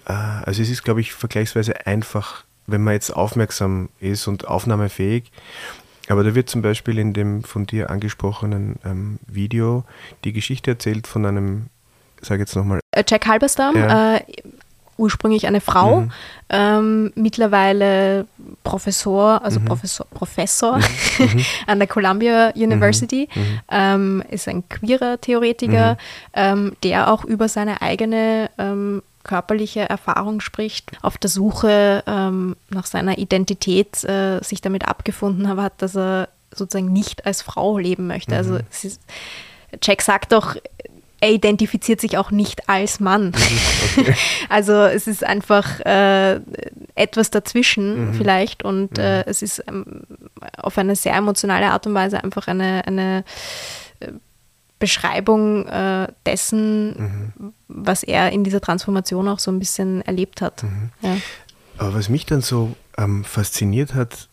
[0.06, 5.30] Äh, also es ist, glaube ich, vergleichsweise einfach, wenn man jetzt aufmerksam ist und aufnahmefähig.
[6.08, 9.84] Aber da wird zum Beispiel in dem von dir angesprochenen ähm, Video
[10.24, 11.66] die Geschichte erzählt von einem,
[12.20, 12.80] sage jetzt nochmal.
[12.92, 14.16] Äh, Jack Halberstam, ja.
[14.16, 14.20] äh,
[14.98, 16.12] ursprünglich eine Frau, mhm.
[16.48, 18.26] ähm, mittlerweile
[18.64, 19.66] Professor, also mhm.
[19.66, 20.84] Professor, Professor mhm.
[21.18, 21.44] mhm.
[21.66, 23.40] an der Columbia University, mhm.
[23.40, 23.60] Mhm.
[23.70, 25.98] ähm, ist ein queerer Theoretiker,
[26.32, 32.86] ähm, der auch über seine eigene ähm, körperliche Erfahrung spricht, auf der Suche ähm, nach
[32.86, 38.36] seiner Identität äh, sich damit abgefunden hat, dass er sozusagen nicht als Frau leben möchte.
[38.36, 39.00] Also ist,
[39.82, 40.56] Jack sagt doch,
[41.20, 43.26] er identifiziert sich auch nicht als Mann.
[43.26, 44.14] Mhm, okay.
[44.48, 46.40] also es ist einfach äh,
[46.94, 48.14] etwas dazwischen mhm.
[48.14, 49.04] vielleicht und mhm.
[49.04, 50.02] äh, es ist ähm,
[50.58, 53.24] auf eine sehr emotionale Art und Weise einfach eine, eine
[54.00, 54.12] äh,
[54.78, 57.52] Beschreibung äh, dessen, mhm.
[57.68, 60.62] was er in dieser Transformation auch so ein bisschen erlebt hat.
[60.62, 60.90] Mhm.
[61.00, 61.16] Ja.
[61.78, 64.28] Aber was mich dann so ähm, fasziniert hat,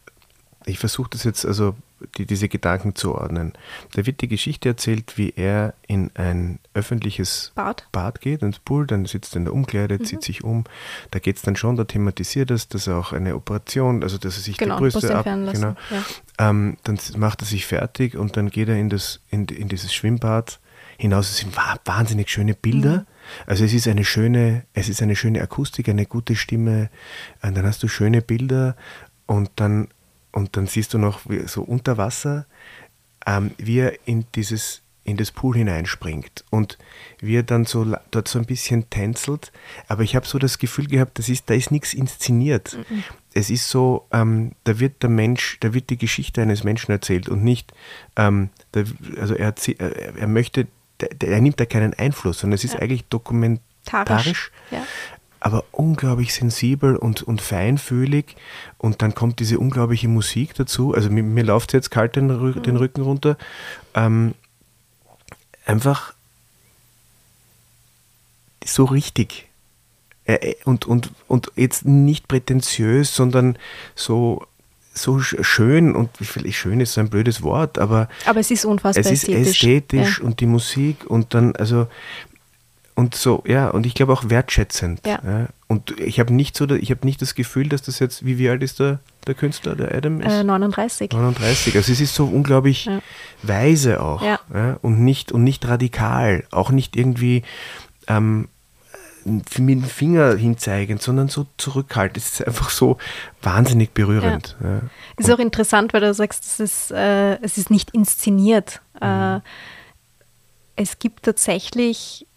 [0.65, 1.75] ich versuche das jetzt also
[2.17, 3.53] die, diese Gedanken zu ordnen.
[3.93, 8.87] Da wird die Geschichte erzählt, wie er in ein öffentliches Bad, Bad geht, ins Pool,
[8.87, 10.05] dann sitzt er in der Umkleide, mhm.
[10.05, 10.63] zieht sich um.
[11.11, 14.37] Da geht es dann schon, da thematisiert es, dass er auch eine Operation, also dass
[14.37, 16.03] er sich genau, die Brüste ab, genau, ja.
[16.39, 19.93] ähm, dann macht er sich fertig und dann geht er in, das, in, in dieses
[19.93, 20.59] Schwimmbad
[20.97, 21.29] hinaus.
[21.29, 22.99] Es sind wahnsinnig schöne Bilder.
[22.99, 23.05] Mhm.
[23.45, 26.89] Also es ist eine schöne, es ist eine schöne Akustik, eine gute Stimme.
[27.41, 28.75] Und dann hast du schöne Bilder
[29.25, 29.87] und dann
[30.33, 32.45] und dann siehst du noch so unter Wasser,
[33.25, 36.77] ähm, wie er in dieses in das Pool hineinspringt und
[37.19, 39.51] wie er dann so dort so ein bisschen tänzelt.
[39.87, 42.77] Aber ich habe so das Gefühl gehabt, das ist, da ist nichts inszeniert.
[42.89, 43.03] Mhm.
[43.33, 47.27] Es ist so, ähm, da wird der Mensch, da wird die Geschichte eines Menschen erzählt
[47.27, 47.73] und nicht,
[48.15, 48.83] ähm, da,
[49.19, 50.67] also er, er, er möchte,
[51.01, 52.79] der, er nimmt da keinen Einfluss, sondern es ist ja.
[52.79, 54.51] eigentlich dokumentarisch.
[54.71, 54.85] Ja
[55.43, 58.37] aber unglaublich sensibel und, und feinfühlig.
[58.77, 60.93] Und dann kommt diese unglaubliche Musik dazu.
[60.93, 63.37] Also mir, mir läuft jetzt kalt den, den Rücken runter.
[63.93, 64.35] Ähm,
[65.65, 66.13] einfach
[68.63, 69.49] so richtig.
[70.23, 73.57] Äh, und, und, und jetzt nicht prätentiös, sondern
[73.95, 74.47] so
[74.95, 79.03] so schön und vielleicht schön ist so ein blödes Wort, aber aber es ist unfassbar
[79.03, 80.23] es ist ästhetisch, ästhetisch ja.
[80.23, 81.87] und die Musik und dann also
[82.95, 85.05] und so, ja, und ich glaube auch wertschätzend.
[85.05, 85.19] Ja.
[85.23, 85.47] ja.
[85.67, 88.49] Und ich habe nicht so, ich habe nicht das Gefühl, dass das jetzt, wie, wie
[88.49, 90.31] alt ist der, der Künstler, der Adam ist?
[90.31, 91.11] Äh, 39.
[91.11, 91.75] 39.
[91.75, 92.99] Also es ist so unglaublich ja.
[93.41, 94.21] weise auch.
[94.21, 94.39] Ja.
[94.53, 94.77] ja.
[94.81, 97.41] Und, nicht, und nicht radikal, auch nicht irgendwie
[98.07, 98.47] ähm,
[99.25, 102.17] mit dem Finger hinzeigend, sondern so zurückhaltend.
[102.17, 102.97] Es ist einfach so
[103.41, 104.55] wahnsinnig berührend.
[104.61, 104.81] Ja.
[105.17, 108.81] Ist auch interessant, weil du sagst, es ist, äh, es ist nicht inszeniert.
[109.01, 109.07] Mhm.
[109.07, 109.39] Äh,
[110.75, 112.27] es gibt tatsächlich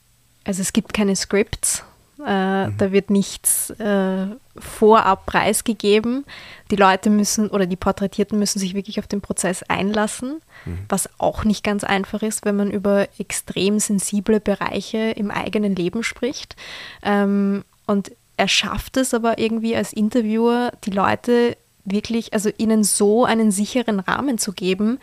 [0.47, 1.85] also es gibt keine Scripts,
[2.25, 2.79] Äh, mhm.
[2.79, 4.27] Da wird nichts äh,
[4.57, 6.25] vorab preisgegeben.
[6.71, 10.79] Die Leute müssen oder die Porträtierten müssen sich wirklich auf den Prozess einlassen, mhm.
[10.89, 16.03] was auch nicht ganz einfach ist, wenn man über extrem sensible Bereiche im eigenen Leben
[16.03, 16.57] spricht.
[17.03, 23.25] Ähm, und er schafft es aber irgendwie als Interviewer, die Leute wirklich, also ihnen so
[23.25, 24.99] einen sicheren Rahmen zu geben,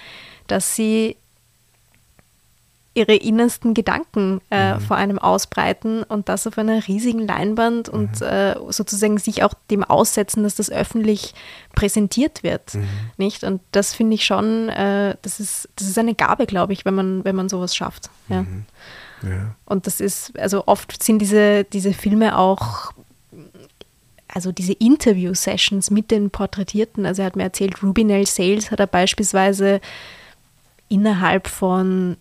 [0.48, 1.16] dass sie
[2.96, 4.82] ihre innersten Gedanken äh, mhm.
[4.82, 8.00] vor einem ausbreiten und das auf einer riesigen Leinwand mhm.
[8.00, 11.34] und äh, sozusagen sich auch dem aussetzen, dass das öffentlich
[11.74, 12.76] präsentiert wird.
[12.76, 12.88] Mhm.
[13.18, 13.44] Nicht?
[13.44, 16.94] Und das finde ich schon, äh, das, ist, das ist eine Gabe, glaube ich, wenn
[16.94, 18.10] man, wenn man sowas schafft.
[18.30, 18.44] Ja.
[18.44, 18.66] Mhm.
[19.24, 19.56] Ja.
[19.66, 22.92] Und das ist, also oft sind diese, diese Filme auch
[24.28, 28.88] also diese Interview-Sessions mit den Porträtierten, also er hat mir erzählt, Rubinell Sales hat er
[28.88, 29.80] beispielsweise
[30.90, 32.18] innerhalb von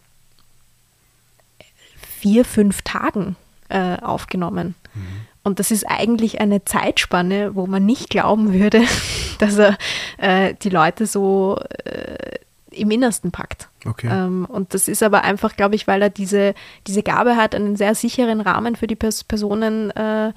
[2.22, 3.34] vier, fünf Tagen
[3.68, 4.76] äh, aufgenommen.
[4.94, 5.00] Mhm.
[5.42, 8.82] Und das ist eigentlich eine Zeitspanne, wo man nicht glauben würde,
[9.38, 9.76] dass er
[10.18, 12.38] äh, die Leute so äh,
[12.70, 13.68] im Innersten packt.
[13.84, 14.08] Okay.
[14.10, 16.54] Ähm, und das ist aber einfach, glaube ich, weil er diese,
[16.86, 20.32] diese Gabe hat, einen sehr sicheren Rahmen für die Pers Personen äh,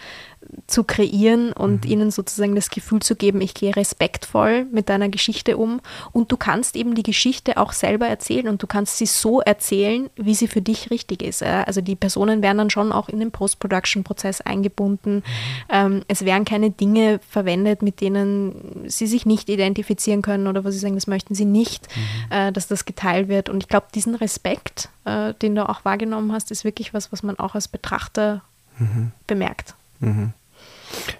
[0.67, 1.91] zu kreieren und mhm.
[1.91, 5.81] ihnen sozusagen das Gefühl zu geben, ich gehe respektvoll mit deiner Geschichte um
[6.11, 10.09] und du kannst eben die Geschichte auch selber erzählen und du kannst sie so erzählen,
[10.15, 11.43] wie sie für dich richtig ist.
[11.43, 15.15] Also die Personen werden dann schon auch in den Post-Production-Prozess eingebunden.
[15.15, 15.23] Mhm.
[15.69, 20.71] Ähm, es werden keine Dinge verwendet, mit denen sie sich nicht identifizieren können oder wo
[20.71, 22.35] sie sagen, das möchten sie nicht, mhm.
[22.35, 23.34] Äh, dass das geteilt wird.
[23.49, 27.23] Und ich glaube, diesen Respekt, äh, den du auch wahrgenommen hast, ist wirklich was, was
[27.23, 28.41] man auch als Betrachter
[28.77, 29.11] mhm.
[29.27, 29.75] bemerkt.
[29.99, 30.33] Mhm.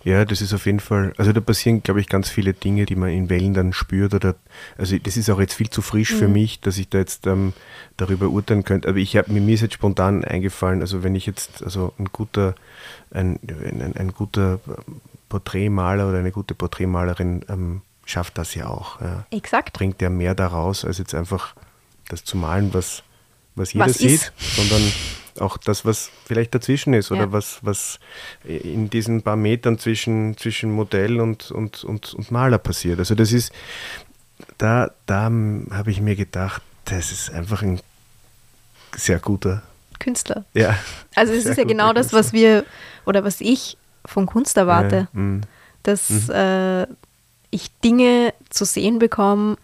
[0.03, 2.95] Ja, das ist auf jeden Fall, also da passieren, glaube ich, ganz viele Dinge, die
[2.95, 4.35] man in Wellen dann spürt oder,
[4.77, 6.17] also das ist auch jetzt viel zu frisch mhm.
[6.17, 7.53] für mich, dass ich da jetzt ähm,
[7.97, 8.87] darüber urteilen könnte.
[8.87, 12.55] Aber ich habe mir ist jetzt spontan eingefallen, also wenn ich jetzt, also ein guter,
[13.11, 14.59] ein, ein, ein guter
[15.29, 19.01] Porträtmaler oder eine gute Porträtmalerin ähm, schafft das ja auch.
[19.01, 19.25] Ja.
[19.31, 19.73] Exakt.
[19.73, 21.55] Bringt ja mehr daraus, als jetzt einfach
[22.09, 23.03] das zu malen, was,
[23.55, 24.81] was jeder was sieht, sondern
[25.39, 27.31] auch das, was vielleicht dazwischen ist oder ja.
[27.31, 27.99] was, was
[28.43, 32.99] in diesen paar Metern zwischen, zwischen Modell und, und, und, und Maler passiert.
[32.99, 33.51] Also das ist,
[34.57, 37.81] da, da habe ich mir gedacht, das ist einfach ein
[38.95, 39.63] sehr guter
[39.99, 40.45] Künstler.
[40.53, 40.77] Ja.
[41.15, 42.65] Also es ist ja genau das, was wir
[43.05, 45.07] oder was ich von Kunst erwarte.
[45.13, 45.41] Ja, mm.
[45.83, 46.31] dass mhm.
[46.31, 46.87] äh,
[47.49, 49.57] ich Dinge zu sehen bekomme,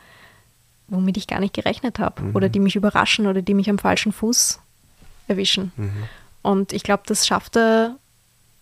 [0.92, 2.36] womit ich gar nicht gerechnet habe mhm.
[2.36, 4.60] oder die mich überraschen oder die mich am falschen Fuß
[5.28, 5.72] erwischen.
[5.78, 6.04] Mhm.
[6.42, 7.96] Und ich glaube, das schafft er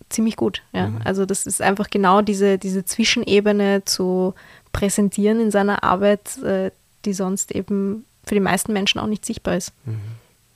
[0.10, 0.62] ziemlich gut.
[0.72, 0.88] Ja.
[0.88, 1.02] Mhm.
[1.04, 4.34] Also das ist einfach genau diese, diese Zwischenebene zu
[4.72, 6.72] präsentieren in seiner Arbeit, äh,
[7.06, 9.74] die sonst eben für die meisten Menschen auch nicht sichtbar ist.
[9.86, 10.00] Mhm.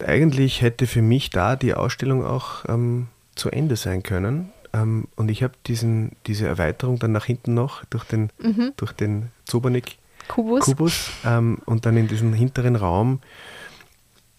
[0.06, 4.52] Eigentlich hätte für mich da die Ausstellung auch ähm, zu Ende sein können.
[4.74, 8.74] Ähm, und ich habe diese Erweiterung dann nach hinten noch durch den, mhm.
[8.76, 9.98] durch den Zobernik
[10.28, 13.20] Kubus, Kubus ähm, und dann in diesen hinteren Raum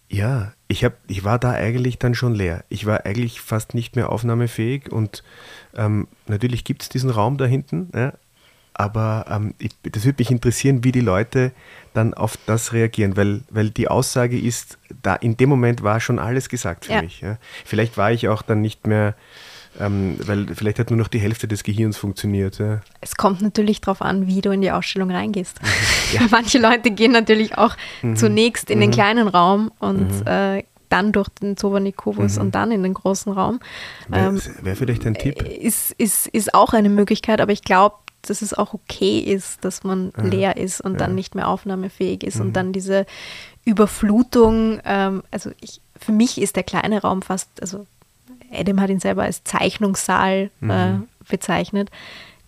[0.07, 2.63] ja, ich, hab, ich war da eigentlich dann schon leer.
[2.69, 5.23] Ich war eigentlich fast nicht mehr aufnahmefähig und
[5.75, 8.13] ähm, natürlich gibt es diesen Raum da hinten, ja,
[8.73, 11.53] aber ähm, ich, das würde mich interessieren, wie die Leute
[11.93, 16.19] dann auf das reagieren, weil, weil die Aussage ist, da in dem Moment war schon
[16.19, 17.01] alles gesagt für ja.
[17.01, 17.21] mich.
[17.21, 17.37] Ja.
[17.63, 19.15] Vielleicht war ich auch dann nicht mehr
[19.79, 22.59] ähm, weil vielleicht hat nur noch die Hälfte des Gehirns funktioniert.
[22.59, 22.81] Ja.
[23.01, 25.61] Es kommt natürlich darauf an, wie du in die Ausstellung reingehst.
[25.61, 25.67] Mhm.
[26.13, 26.21] Ja.
[26.29, 28.15] Manche Leute gehen natürlich auch mhm.
[28.15, 28.81] zunächst in mhm.
[28.81, 30.27] den kleinen Raum und mhm.
[30.27, 32.41] äh, dann durch den Zobernikubus mhm.
[32.41, 33.59] und dann in den großen Raum.
[34.07, 35.41] Wäre wär vielleicht ein Tipp.
[35.41, 39.83] Ist, ist, ist auch eine Möglichkeit, aber ich glaube, dass es auch okay ist, dass
[39.83, 40.23] man ja.
[40.23, 40.99] leer ist und ja.
[40.99, 42.53] dann nicht mehr aufnahmefähig ist und mhm.
[42.53, 43.05] dann diese
[43.65, 47.87] Überflutung, ähm, also ich, für mich ist der kleine Raum fast, also
[48.51, 50.69] Adam hat ihn selber als Zeichnungssaal mhm.
[50.69, 50.93] äh,
[51.29, 51.89] bezeichnet.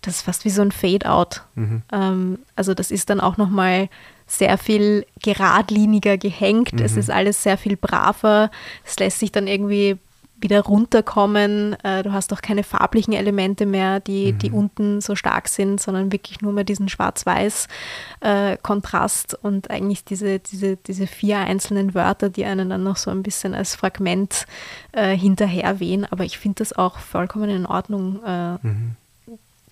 [0.02, 1.42] Das ist fast wie so ein Fade-out.
[1.54, 1.82] Mhm.
[1.92, 3.88] Ähm, also das ist dann auch nochmal
[4.26, 6.74] sehr viel geradliniger gehängt.
[6.74, 6.84] Mhm.
[6.84, 8.50] Es ist alles sehr viel braver.
[8.84, 9.98] Es lässt sich dann irgendwie
[10.40, 11.74] wieder runterkommen.
[11.82, 14.38] Äh, du hast auch keine farblichen Elemente mehr, die, mhm.
[14.38, 20.38] die unten so stark sind, sondern wirklich nur mehr diesen Schwarz-Weiß-Kontrast äh, und eigentlich diese,
[20.38, 24.46] diese, diese vier einzelnen Wörter, die einen dann noch so ein bisschen als Fragment
[24.92, 26.06] äh, hinterher wehen.
[26.10, 28.20] Aber ich finde das auch vollkommen in Ordnung.
[28.24, 28.96] Äh, mhm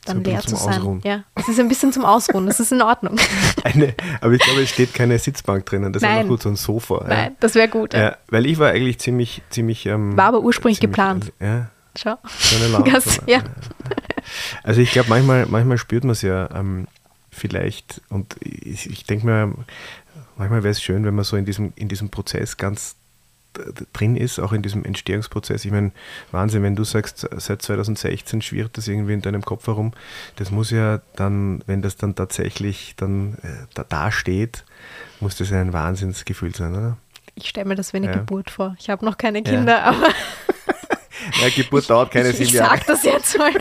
[0.09, 0.79] dann leer zu sein.
[0.79, 1.01] Ausruhen.
[1.05, 3.19] Ja, es ist ein bisschen zum Ausruhen, das ist in Ordnung.
[3.65, 6.23] Eine, aber ich glaube, es steht keine Sitzbank drinnen, das Nein.
[6.23, 7.05] ist gut, so ein Sofa.
[7.07, 7.37] Nein, ja.
[7.41, 7.95] das wäre gut.
[7.95, 8.17] Ja.
[8.29, 9.87] weil ich war eigentlich ziemlich, ziemlich.
[9.87, 11.33] Ähm, war aber ursprünglich geplant.
[11.41, 11.71] Ja.
[11.97, 12.17] Schau.
[12.27, 13.43] So eine Lampe, Gas, ja.
[14.63, 16.89] Also ich glaube, manchmal, manchmal spürt man es ja ähm,
[17.31, 19.55] vielleicht und ich, ich denke mir,
[20.37, 22.97] manchmal wäre es schön, wenn man so in diesem, in diesem Prozess ganz
[23.93, 25.65] drin ist, auch in diesem Entstehungsprozess.
[25.65, 25.93] Ich meine,
[26.33, 29.93] Wahnsinn, wenn du sagst, seit 2016 schwirrt das irgendwie in deinem Kopf herum,
[30.37, 34.65] das muss ja dann, wenn das dann tatsächlich dann äh, da, steht,
[35.21, 36.97] muss das ein Wahnsinnsgefühl sein, oder?
[37.35, 38.13] Ich stelle mir das wie eine ja.
[38.15, 38.77] Geburt vor.
[38.79, 39.85] Ich habe noch keine Kinder, ja.
[39.85, 40.09] aber.
[41.41, 42.77] ja, Geburt dauert keine ich, sieben Jahre.
[42.77, 43.53] Ich sage das jetzt mal.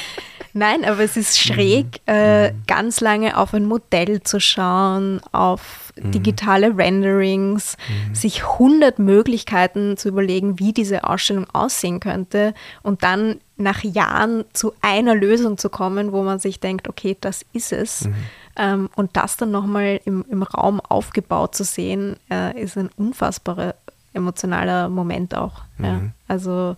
[0.52, 2.14] Nein, aber es ist schräg, mhm.
[2.14, 2.62] äh, mhm.
[2.66, 5.60] ganz lange auf ein Modell zu schauen, auf
[6.02, 6.12] mhm.
[6.12, 8.14] digitale Renderings, mhm.
[8.14, 14.72] sich 100 Möglichkeiten zu überlegen, wie diese Ausstellung aussehen könnte und dann nach Jahren zu
[14.80, 18.06] einer Lösung zu kommen, wo man sich denkt, okay, das ist es.
[18.06, 18.14] Mhm.
[18.56, 23.74] Ähm, und das dann nochmal im, im Raum aufgebaut zu sehen, äh, ist ein unfassbarer
[24.12, 25.62] emotionaler Moment auch.
[25.78, 25.94] Ja.
[25.94, 26.12] Mhm.
[26.26, 26.76] Also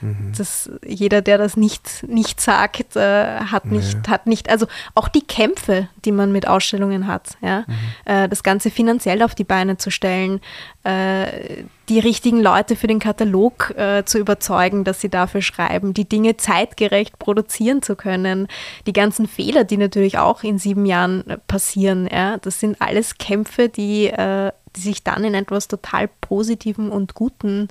[0.00, 0.32] Mhm.
[0.36, 4.10] Das, jeder, der das nicht, nicht sagt, äh, hat, nicht, ja.
[4.12, 7.74] hat nicht, also auch die Kämpfe, die man mit Ausstellungen hat, ja, mhm.
[8.04, 10.40] äh, das Ganze finanziell auf die Beine zu stellen,
[10.84, 16.08] äh, die richtigen Leute für den Katalog äh, zu überzeugen, dass sie dafür schreiben, die
[16.08, 18.48] Dinge zeitgerecht produzieren zu können,
[18.86, 23.18] die ganzen Fehler, die natürlich auch in sieben Jahren äh, passieren, ja, das sind alles
[23.18, 27.68] Kämpfe, die äh, die sich dann in etwas total Positivem und Guten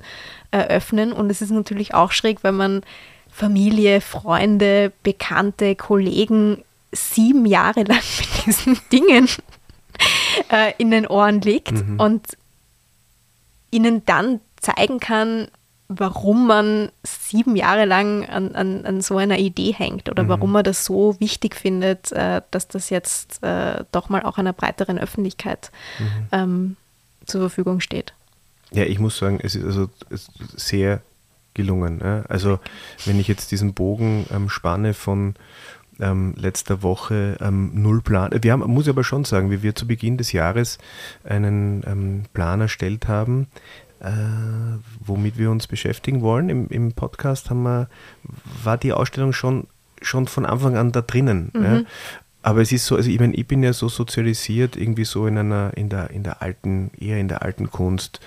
[0.50, 1.12] eröffnen.
[1.12, 2.82] Und es ist natürlich auch schräg, wenn man
[3.30, 9.28] Familie, Freunde, Bekannte, Kollegen sieben Jahre lang mit diesen Dingen
[10.50, 12.00] äh, in den Ohren liegt mhm.
[12.00, 12.26] und
[13.70, 15.48] ihnen dann zeigen kann,
[15.88, 20.28] warum man sieben Jahre lang an, an, an so einer Idee hängt oder mhm.
[20.28, 24.52] warum man das so wichtig findet, äh, dass das jetzt äh, doch mal auch einer
[24.52, 26.28] breiteren Öffentlichkeit mhm.
[26.32, 26.76] ähm,
[27.26, 28.14] zur Verfügung steht.
[28.72, 29.88] Ja, ich muss sagen, es ist also
[30.56, 31.00] sehr
[31.54, 32.02] gelungen.
[32.28, 32.58] Also
[33.04, 35.34] wenn ich jetzt diesen Bogen ähm, spanne von
[36.00, 38.30] ähm, letzter Woche ähm, null Plan.
[38.40, 40.78] Wir haben, muss ich aber schon sagen, wie wir zu Beginn des Jahres
[41.24, 43.46] einen ähm, Plan erstellt haben,
[44.00, 44.10] äh,
[45.00, 46.48] womit wir uns beschäftigen wollen.
[46.48, 47.88] Im, Im, Podcast haben wir,
[48.62, 49.66] war die Ausstellung schon,
[50.02, 51.50] schon von Anfang an da drinnen.
[51.54, 51.86] Mhm.
[52.46, 55.36] Aber es ist so, also ich meine, ich bin ja so sozialisiert, irgendwie so in
[55.36, 58.20] einer, in der, in der alten, eher in der alten Kunst,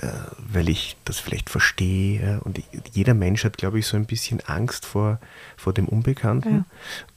[0.00, 0.06] äh,
[0.38, 2.22] weil ich das vielleicht verstehe.
[2.22, 5.18] Ja, und ich, jeder Mensch hat, glaube ich, so ein bisschen Angst vor,
[5.56, 6.64] vor dem Unbekannten ja.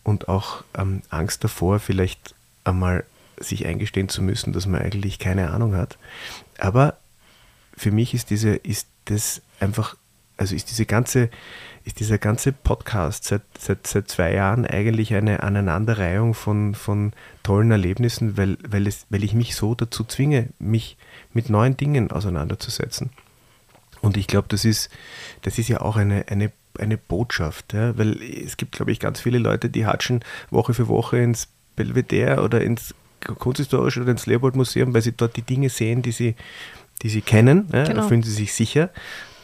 [0.02, 2.34] und auch ähm, Angst davor, vielleicht
[2.64, 3.04] einmal
[3.38, 6.00] sich eingestehen zu müssen, dass man eigentlich keine Ahnung hat.
[6.58, 6.98] Aber
[7.78, 9.96] für mich ist diese, ist das einfach,
[10.36, 11.30] also ist diese ganze
[11.90, 17.72] ist dieser ganze Podcast seit, seit, seit zwei Jahren eigentlich eine Aneinanderreihung von, von tollen
[17.72, 20.98] Erlebnissen, weil, weil, es, weil ich mich so dazu zwinge, mich
[21.34, 23.10] mit neuen Dingen auseinanderzusetzen.
[24.02, 24.92] Und ich glaube, das ist,
[25.42, 27.98] das ist ja auch eine, eine, eine Botschaft, ja?
[27.98, 32.44] weil es gibt, glaube ich, ganz viele Leute, die hatschen Woche für Woche ins Belvedere
[32.44, 36.36] oder ins Kunsthistorische oder ins Leopold Museum, weil sie dort die Dinge sehen, die sie,
[37.02, 37.84] die sie kennen, ja?
[37.86, 38.02] genau.
[38.02, 38.92] da fühlen sie sich sicher.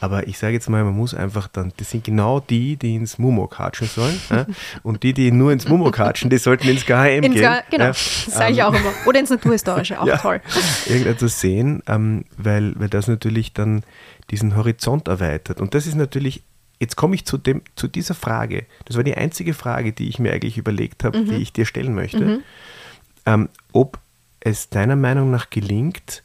[0.02, 3.18] Aber ich sage jetzt mal, man muss einfach dann, das sind genau die, die ins
[3.18, 4.20] Mumo katschen sollen.
[4.30, 4.46] ja?
[4.84, 7.52] Und die, die nur ins Mumo katschen, die sollten ins KHM ins gehen.
[7.70, 7.88] genau, ja?
[7.90, 8.92] das sage ich ähm, auch immer.
[9.06, 10.42] Oder ins Naturhistorische, auch ja, toll.
[10.86, 13.84] Irgendetwas sehen, ähm, weil, weil das natürlich dann
[14.32, 15.62] diesen Horizont erweitert.
[15.62, 16.44] Und das ist natürlich
[16.78, 18.66] Jetzt komme ich zu, dem, zu dieser Frage.
[18.84, 21.26] Das war die einzige Frage, die ich mir eigentlich überlegt habe, mhm.
[21.28, 22.26] die ich dir stellen möchte.
[22.26, 22.44] Mhm.
[23.26, 23.98] Ähm, ob
[24.42, 26.24] es deiner Meinung nach gelingt,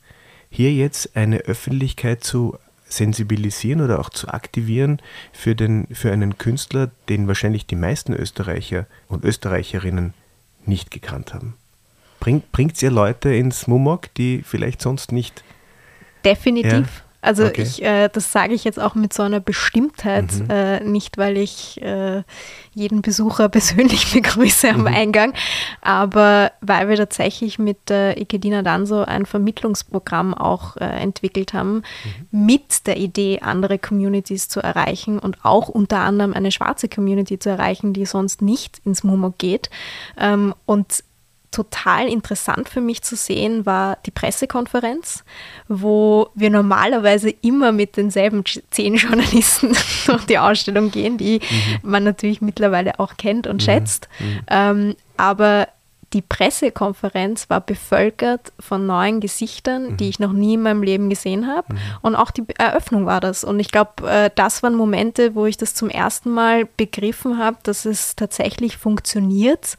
[0.51, 2.59] hier jetzt eine Öffentlichkeit zu
[2.91, 5.01] sensibilisieren oder auch zu aktivieren
[5.33, 10.13] für, den, für einen Künstler, den wahrscheinlich die meisten Österreicher und Österreicherinnen
[10.67, 11.55] nicht gekannt haben?
[12.19, 15.43] Bringt es ihr Leute ins Mumok, die vielleicht sonst nicht.
[16.25, 16.73] Definitiv.
[16.73, 17.10] Ja.
[17.23, 17.63] Also okay.
[17.63, 20.51] ich, äh, das sage ich jetzt auch mit so einer Bestimmtheit, mhm.
[20.51, 22.23] äh, nicht weil ich äh,
[22.73, 24.87] jeden Besucher persönlich begrüße am mhm.
[24.87, 25.35] Eingang,
[25.83, 31.83] aber weil wir tatsächlich mit äh, Ekedina Danso ein Vermittlungsprogramm auch äh, entwickelt haben,
[32.31, 32.47] mhm.
[32.47, 37.51] mit der Idee, andere Communities zu erreichen und auch unter anderem eine schwarze Community zu
[37.51, 39.69] erreichen, die sonst nicht ins Mumo geht.
[40.19, 41.05] Ähm, und
[41.51, 45.25] total interessant für mich zu sehen war die Pressekonferenz,
[45.69, 49.77] wo wir normalerweise immer mit denselben zehn Journalisten
[50.07, 51.91] durch die Ausstellung gehen, die mhm.
[51.91, 53.61] man natürlich mittlerweile auch kennt und mhm.
[53.61, 54.09] schätzt.
[54.19, 54.41] Mhm.
[54.49, 55.69] Ähm, aber
[56.13, 59.97] die Pressekonferenz war bevölkert von neuen Gesichtern, mhm.
[59.97, 61.73] die ich noch nie in meinem Leben gesehen habe.
[61.73, 61.79] Mhm.
[62.03, 63.45] Und auch die Eröffnung war das.
[63.45, 67.59] Und ich glaube, äh, das waren Momente, wo ich das zum ersten Mal begriffen habe,
[67.63, 69.77] dass es tatsächlich funktioniert,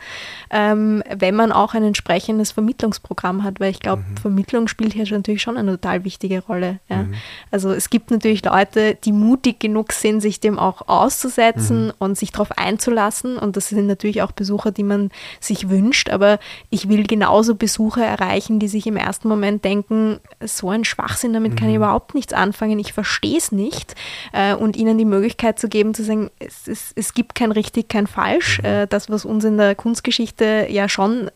[0.51, 3.59] ähm, wenn man auch ein entsprechendes Vermittlungsprogramm hat.
[3.59, 4.17] Weil ich glaube, mhm.
[4.17, 6.79] Vermittlung spielt hier natürlich schon eine total wichtige Rolle.
[6.87, 7.03] Ja?
[7.03, 7.15] Mhm.
[7.51, 11.93] Also es gibt natürlich Leute, die mutig genug sind, sich dem auch auszusetzen mhm.
[11.99, 13.37] und sich darauf einzulassen.
[13.37, 15.09] Und das sind natürlich auch Besucher, die man
[15.41, 16.09] sich wünscht.
[16.09, 20.83] Aber aber ich will genauso Besucher erreichen, die sich im ersten Moment denken, so ein
[20.83, 21.83] Schwachsinn, damit kann ich mhm.
[21.83, 23.95] überhaupt nichts anfangen, ich verstehe es nicht
[24.33, 27.89] äh, und ihnen die Möglichkeit zu geben, zu sagen, es, es, es gibt kein richtig,
[27.89, 28.59] kein falsch.
[28.59, 28.65] Mhm.
[28.65, 31.31] Äh, das, was uns in der Kunstgeschichte ja schon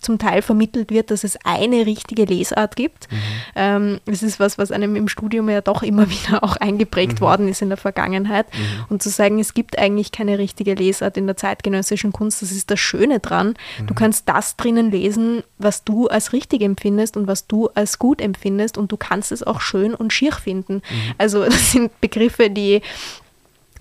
[0.00, 3.10] zum Teil vermittelt wird, dass es eine richtige Lesart gibt.
[3.10, 3.16] Mhm.
[3.56, 7.20] Ähm, es ist was, was einem im Studium ja doch immer wieder auch eingeprägt mhm.
[7.20, 8.46] worden ist in der Vergangenheit.
[8.52, 8.84] Mhm.
[8.88, 12.70] Und zu sagen, es gibt eigentlich keine richtige Lesart in der zeitgenössischen Kunst, das ist
[12.70, 13.54] das Schöne dran.
[13.78, 13.94] Du mhm.
[13.94, 18.78] kannst das drinnen lesen, was du als richtig empfindest und was du als gut empfindest
[18.78, 20.74] und du kannst es auch schön und schier finden.
[20.74, 21.14] Mhm.
[21.18, 22.82] Also das sind Begriffe, die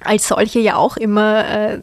[0.04, 1.82] als solche ja auch immer äh,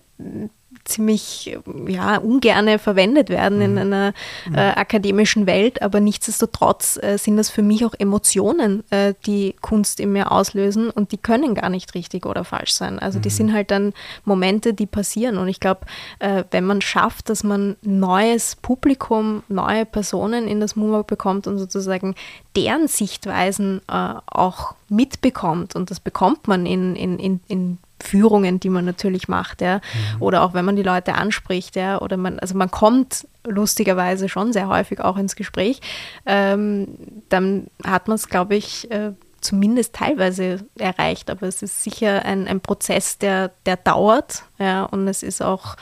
[0.85, 1.57] ziemlich
[1.89, 3.65] ja, ungerne verwendet werden mhm.
[3.65, 4.15] in einer
[4.47, 4.55] mhm.
[4.55, 10.01] äh, akademischen Welt, aber nichtsdestotrotz äh, sind das für mich auch Emotionen, äh, die Kunst
[10.01, 12.99] in mir auslösen und die können gar nicht richtig oder falsch sein.
[12.99, 13.23] Also mhm.
[13.23, 13.93] die sind halt dann
[14.25, 15.83] Momente, die passieren und ich glaube,
[16.19, 21.59] äh, wenn man schafft, dass man neues Publikum, neue Personen in das MUMA bekommt und
[21.59, 22.15] sozusagen
[22.57, 28.69] deren Sichtweisen äh, auch mitbekommt und das bekommt man in, in, in, in Führungen, die
[28.69, 29.77] man natürlich macht, ja.
[29.77, 30.23] Mhm.
[30.23, 34.53] Oder auch wenn man die Leute anspricht, ja, oder man, also man kommt lustigerweise schon
[34.53, 35.81] sehr häufig auch ins Gespräch,
[36.27, 36.89] ähm,
[37.29, 39.13] dann hat man es, glaube ich, äh,
[39.45, 41.31] zumindest teilweise erreicht.
[41.31, 45.77] Aber es ist sicher ein, ein Prozess, der, der dauert, ja, und es ist auch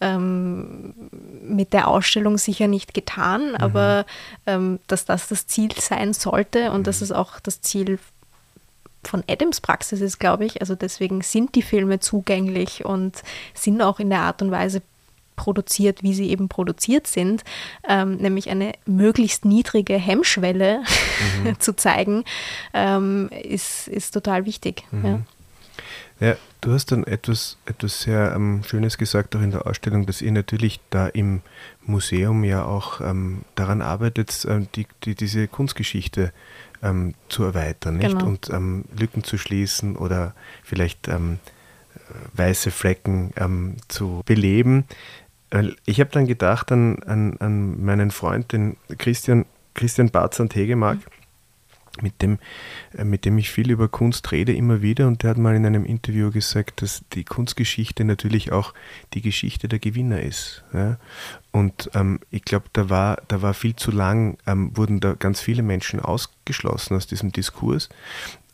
[0.00, 0.94] ähm,
[1.42, 3.56] mit der Ausstellung sicher nicht getan, mhm.
[3.56, 4.06] aber
[4.46, 6.84] ähm, dass das das Ziel sein sollte und mhm.
[6.84, 7.98] dass es auch das Ziel
[9.04, 10.60] von Adams Praxis ist, glaube ich.
[10.60, 13.22] Also deswegen sind die Filme zugänglich und
[13.54, 14.82] sind auch in der Art und Weise
[15.36, 17.44] produziert, wie sie eben produziert sind,
[17.88, 20.82] ähm, nämlich eine möglichst niedrige Hemmschwelle
[21.44, 21.58] mhm.
[21.60, 22.24] zu zeigen,
[22.74, 24.84] ähm, ist, ist total wichtig.
[24.90, 25.04] Mhm.
[25.04, 25.20] Ja.
[26.20, 30.20] Ja, du hast dann etwas, etwas sehr ähm, Schönes gesagt, auch in der Ausstellung, dass
[30.20, 31.42] ihr natürlich da im
[31.86, 36.32] Museum ja auch ähm, daran arbeitet, ähm, die, die, diese Kunstgeschichte
[36.82, 38.10] ähm, zu erweitern nicht?
[38.10, 38.26] Genau.
[38.26, 41.38] und ähm, Lücken zu schließen oder vielleicht ähm,
[42.34, 44.84] weiße Flecken ähm, zu beleben.
[45.86, 50.98] Ich habe dann gedacht an, an, an, meinen Freund, den Christian, Christian Barzan-Tegemark.
[50.98, 51.17] Mhm
[52.02, 52.38] mit dem,
[52.96, 55.06] äh, mit dem ich viel über Kunst rede, immer wieder.
[55.06, 58.74] Und der hat mal in einem Interview gesagt, dass die Kunstgeschichte natürlich auch
[59.14, 60.64] die Geschichte der Gewinner ist.
[60.72, 60.98] Ja?
[61.50, 65.40] Und ähm, ich glaube, da war, da war viel zu lang, ähm, wurden da ganz
[65.40, 67.88] viele Menschen ausgeschlossen aus diesem Diskurs.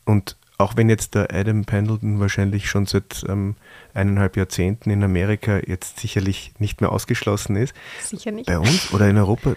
[0.05, 3.55] Und auch wenn jetzt der Adam Pendleton wahrscheinlich schon seit ähm,
[3.95, 7.73] eineinhalb Jahrzehnten in Amerika jetzt sicherlich nicht mehr ausgeschlossen ist.
[8.03, 8.47] Sicher nicht.
[8.47, 9.55] Bei uns oder in Europa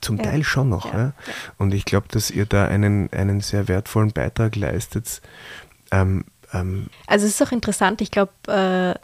[0.00, 0.24] zum ja.
[0.24, 0.92] Teil schon noch.
[0.92, 0.98] Ja.
[0.98, 1.12] Ja.
[1.56, 5.20] Und ich glaube, dass ihr da einen, einen sehr wertvollen Beitrag leistet.
[5.90, 8.94] Ähm, ähm also es ist auch interessant, ich glaube, äh,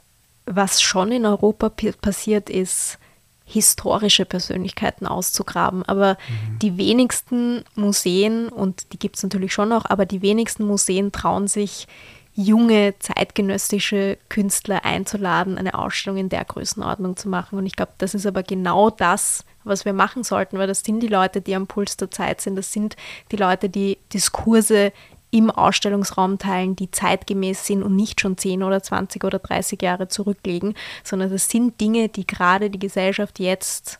[0.46, 2.98] was schon in Europa passiert ist,
[3.46, 5.82] historische Persönlichkeiten auszugraben.
[5.84, 6.58] Aber mhm.
[6.58, 11.46] die wenigsten Museen, und die gibt es natürlich schon noch, aber die wenigsten Museen trauen
[11.46, 11.86] sich
[12.34, 17.58] junge zeitgenössische Künstler einzuladen, eine Ausstellung in der Größenordnung zu machen.
[17.58, 21.00] Und ich glaube, das ist aber genau das, was wir machen sollten, weil das sind
[21.00, 22.56] die Leute, die am Puls der Zeit sind.
[22.56, 22.96] Das sind
[23.30, 24.92] die Leute, die Diskurse
[25.30, 30.06] im Ausstellungsraum teilen, die zeitgemäß sind und nicht schon 10 oder 20 oder 30 Jahre
[30.06, 33.98] zurücklegen, sondern das sind Dinge, die gerade die Gesellschaft jetzt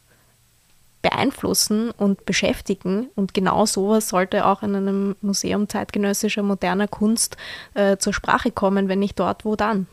[1.05, 3.11] beeinflussen und beschäftigen.
[3.14, 7.36] Und genau sowas sollte auch in einem Museum zeitgenössischer moderner Kunst
[7.74, 8.88] äh, zur Sprache kommen.
[8.88, 9.86] Wenn nicht dort, wo dann?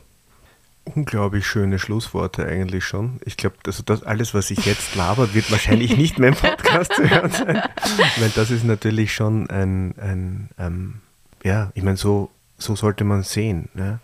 [0.86, 3.20] Unglaublich schöne Schlussworte eigentlich schon.
[3.26, 6.94] Ich glaube, also das alles, was ich jetzt laber, wird wahrscheinlich nicht mehr im Podcast
[6.94, 7.62] zu hören sein.
[8.18, 11.02] Weil das ist natürlich schon ein, ein ähm,
[11.44, 13.68] ja, ich meine, so, so sollte man sehen.
[13.74, 14.00] Ne?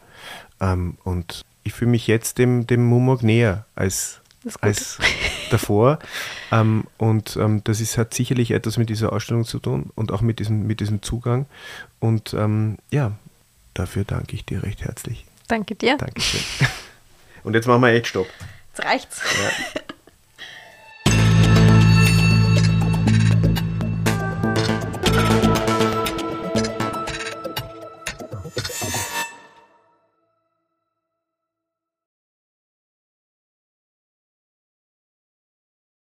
[0.59, 4.19] Ähm, und ich fühle mich jetzt dem, dem Mumok näher als,
[4.59, 4.99] als
[5.49, 5.99] davor.
[6.51, 10.21] Ähm, und ähm, das ist, hat sicherlich etwas mit dieser Ausstellung zu tun und auch
[10.21, 11.45] mit diesem, mit diesem Zugang.
[11.99, 13.11] Und ähm, ja,
[13.73, 15.25] dafür danke ich dir recht herzlich.
[15.47, 15.97] Danke dir.
[15.97, 16.41] Dankeschön.
[17.43, 18.27] Und jetzt machen wir echt Stopp.
[18.75, 19.21] Jetzt reicht's.
[19.41, 19.81] Ja.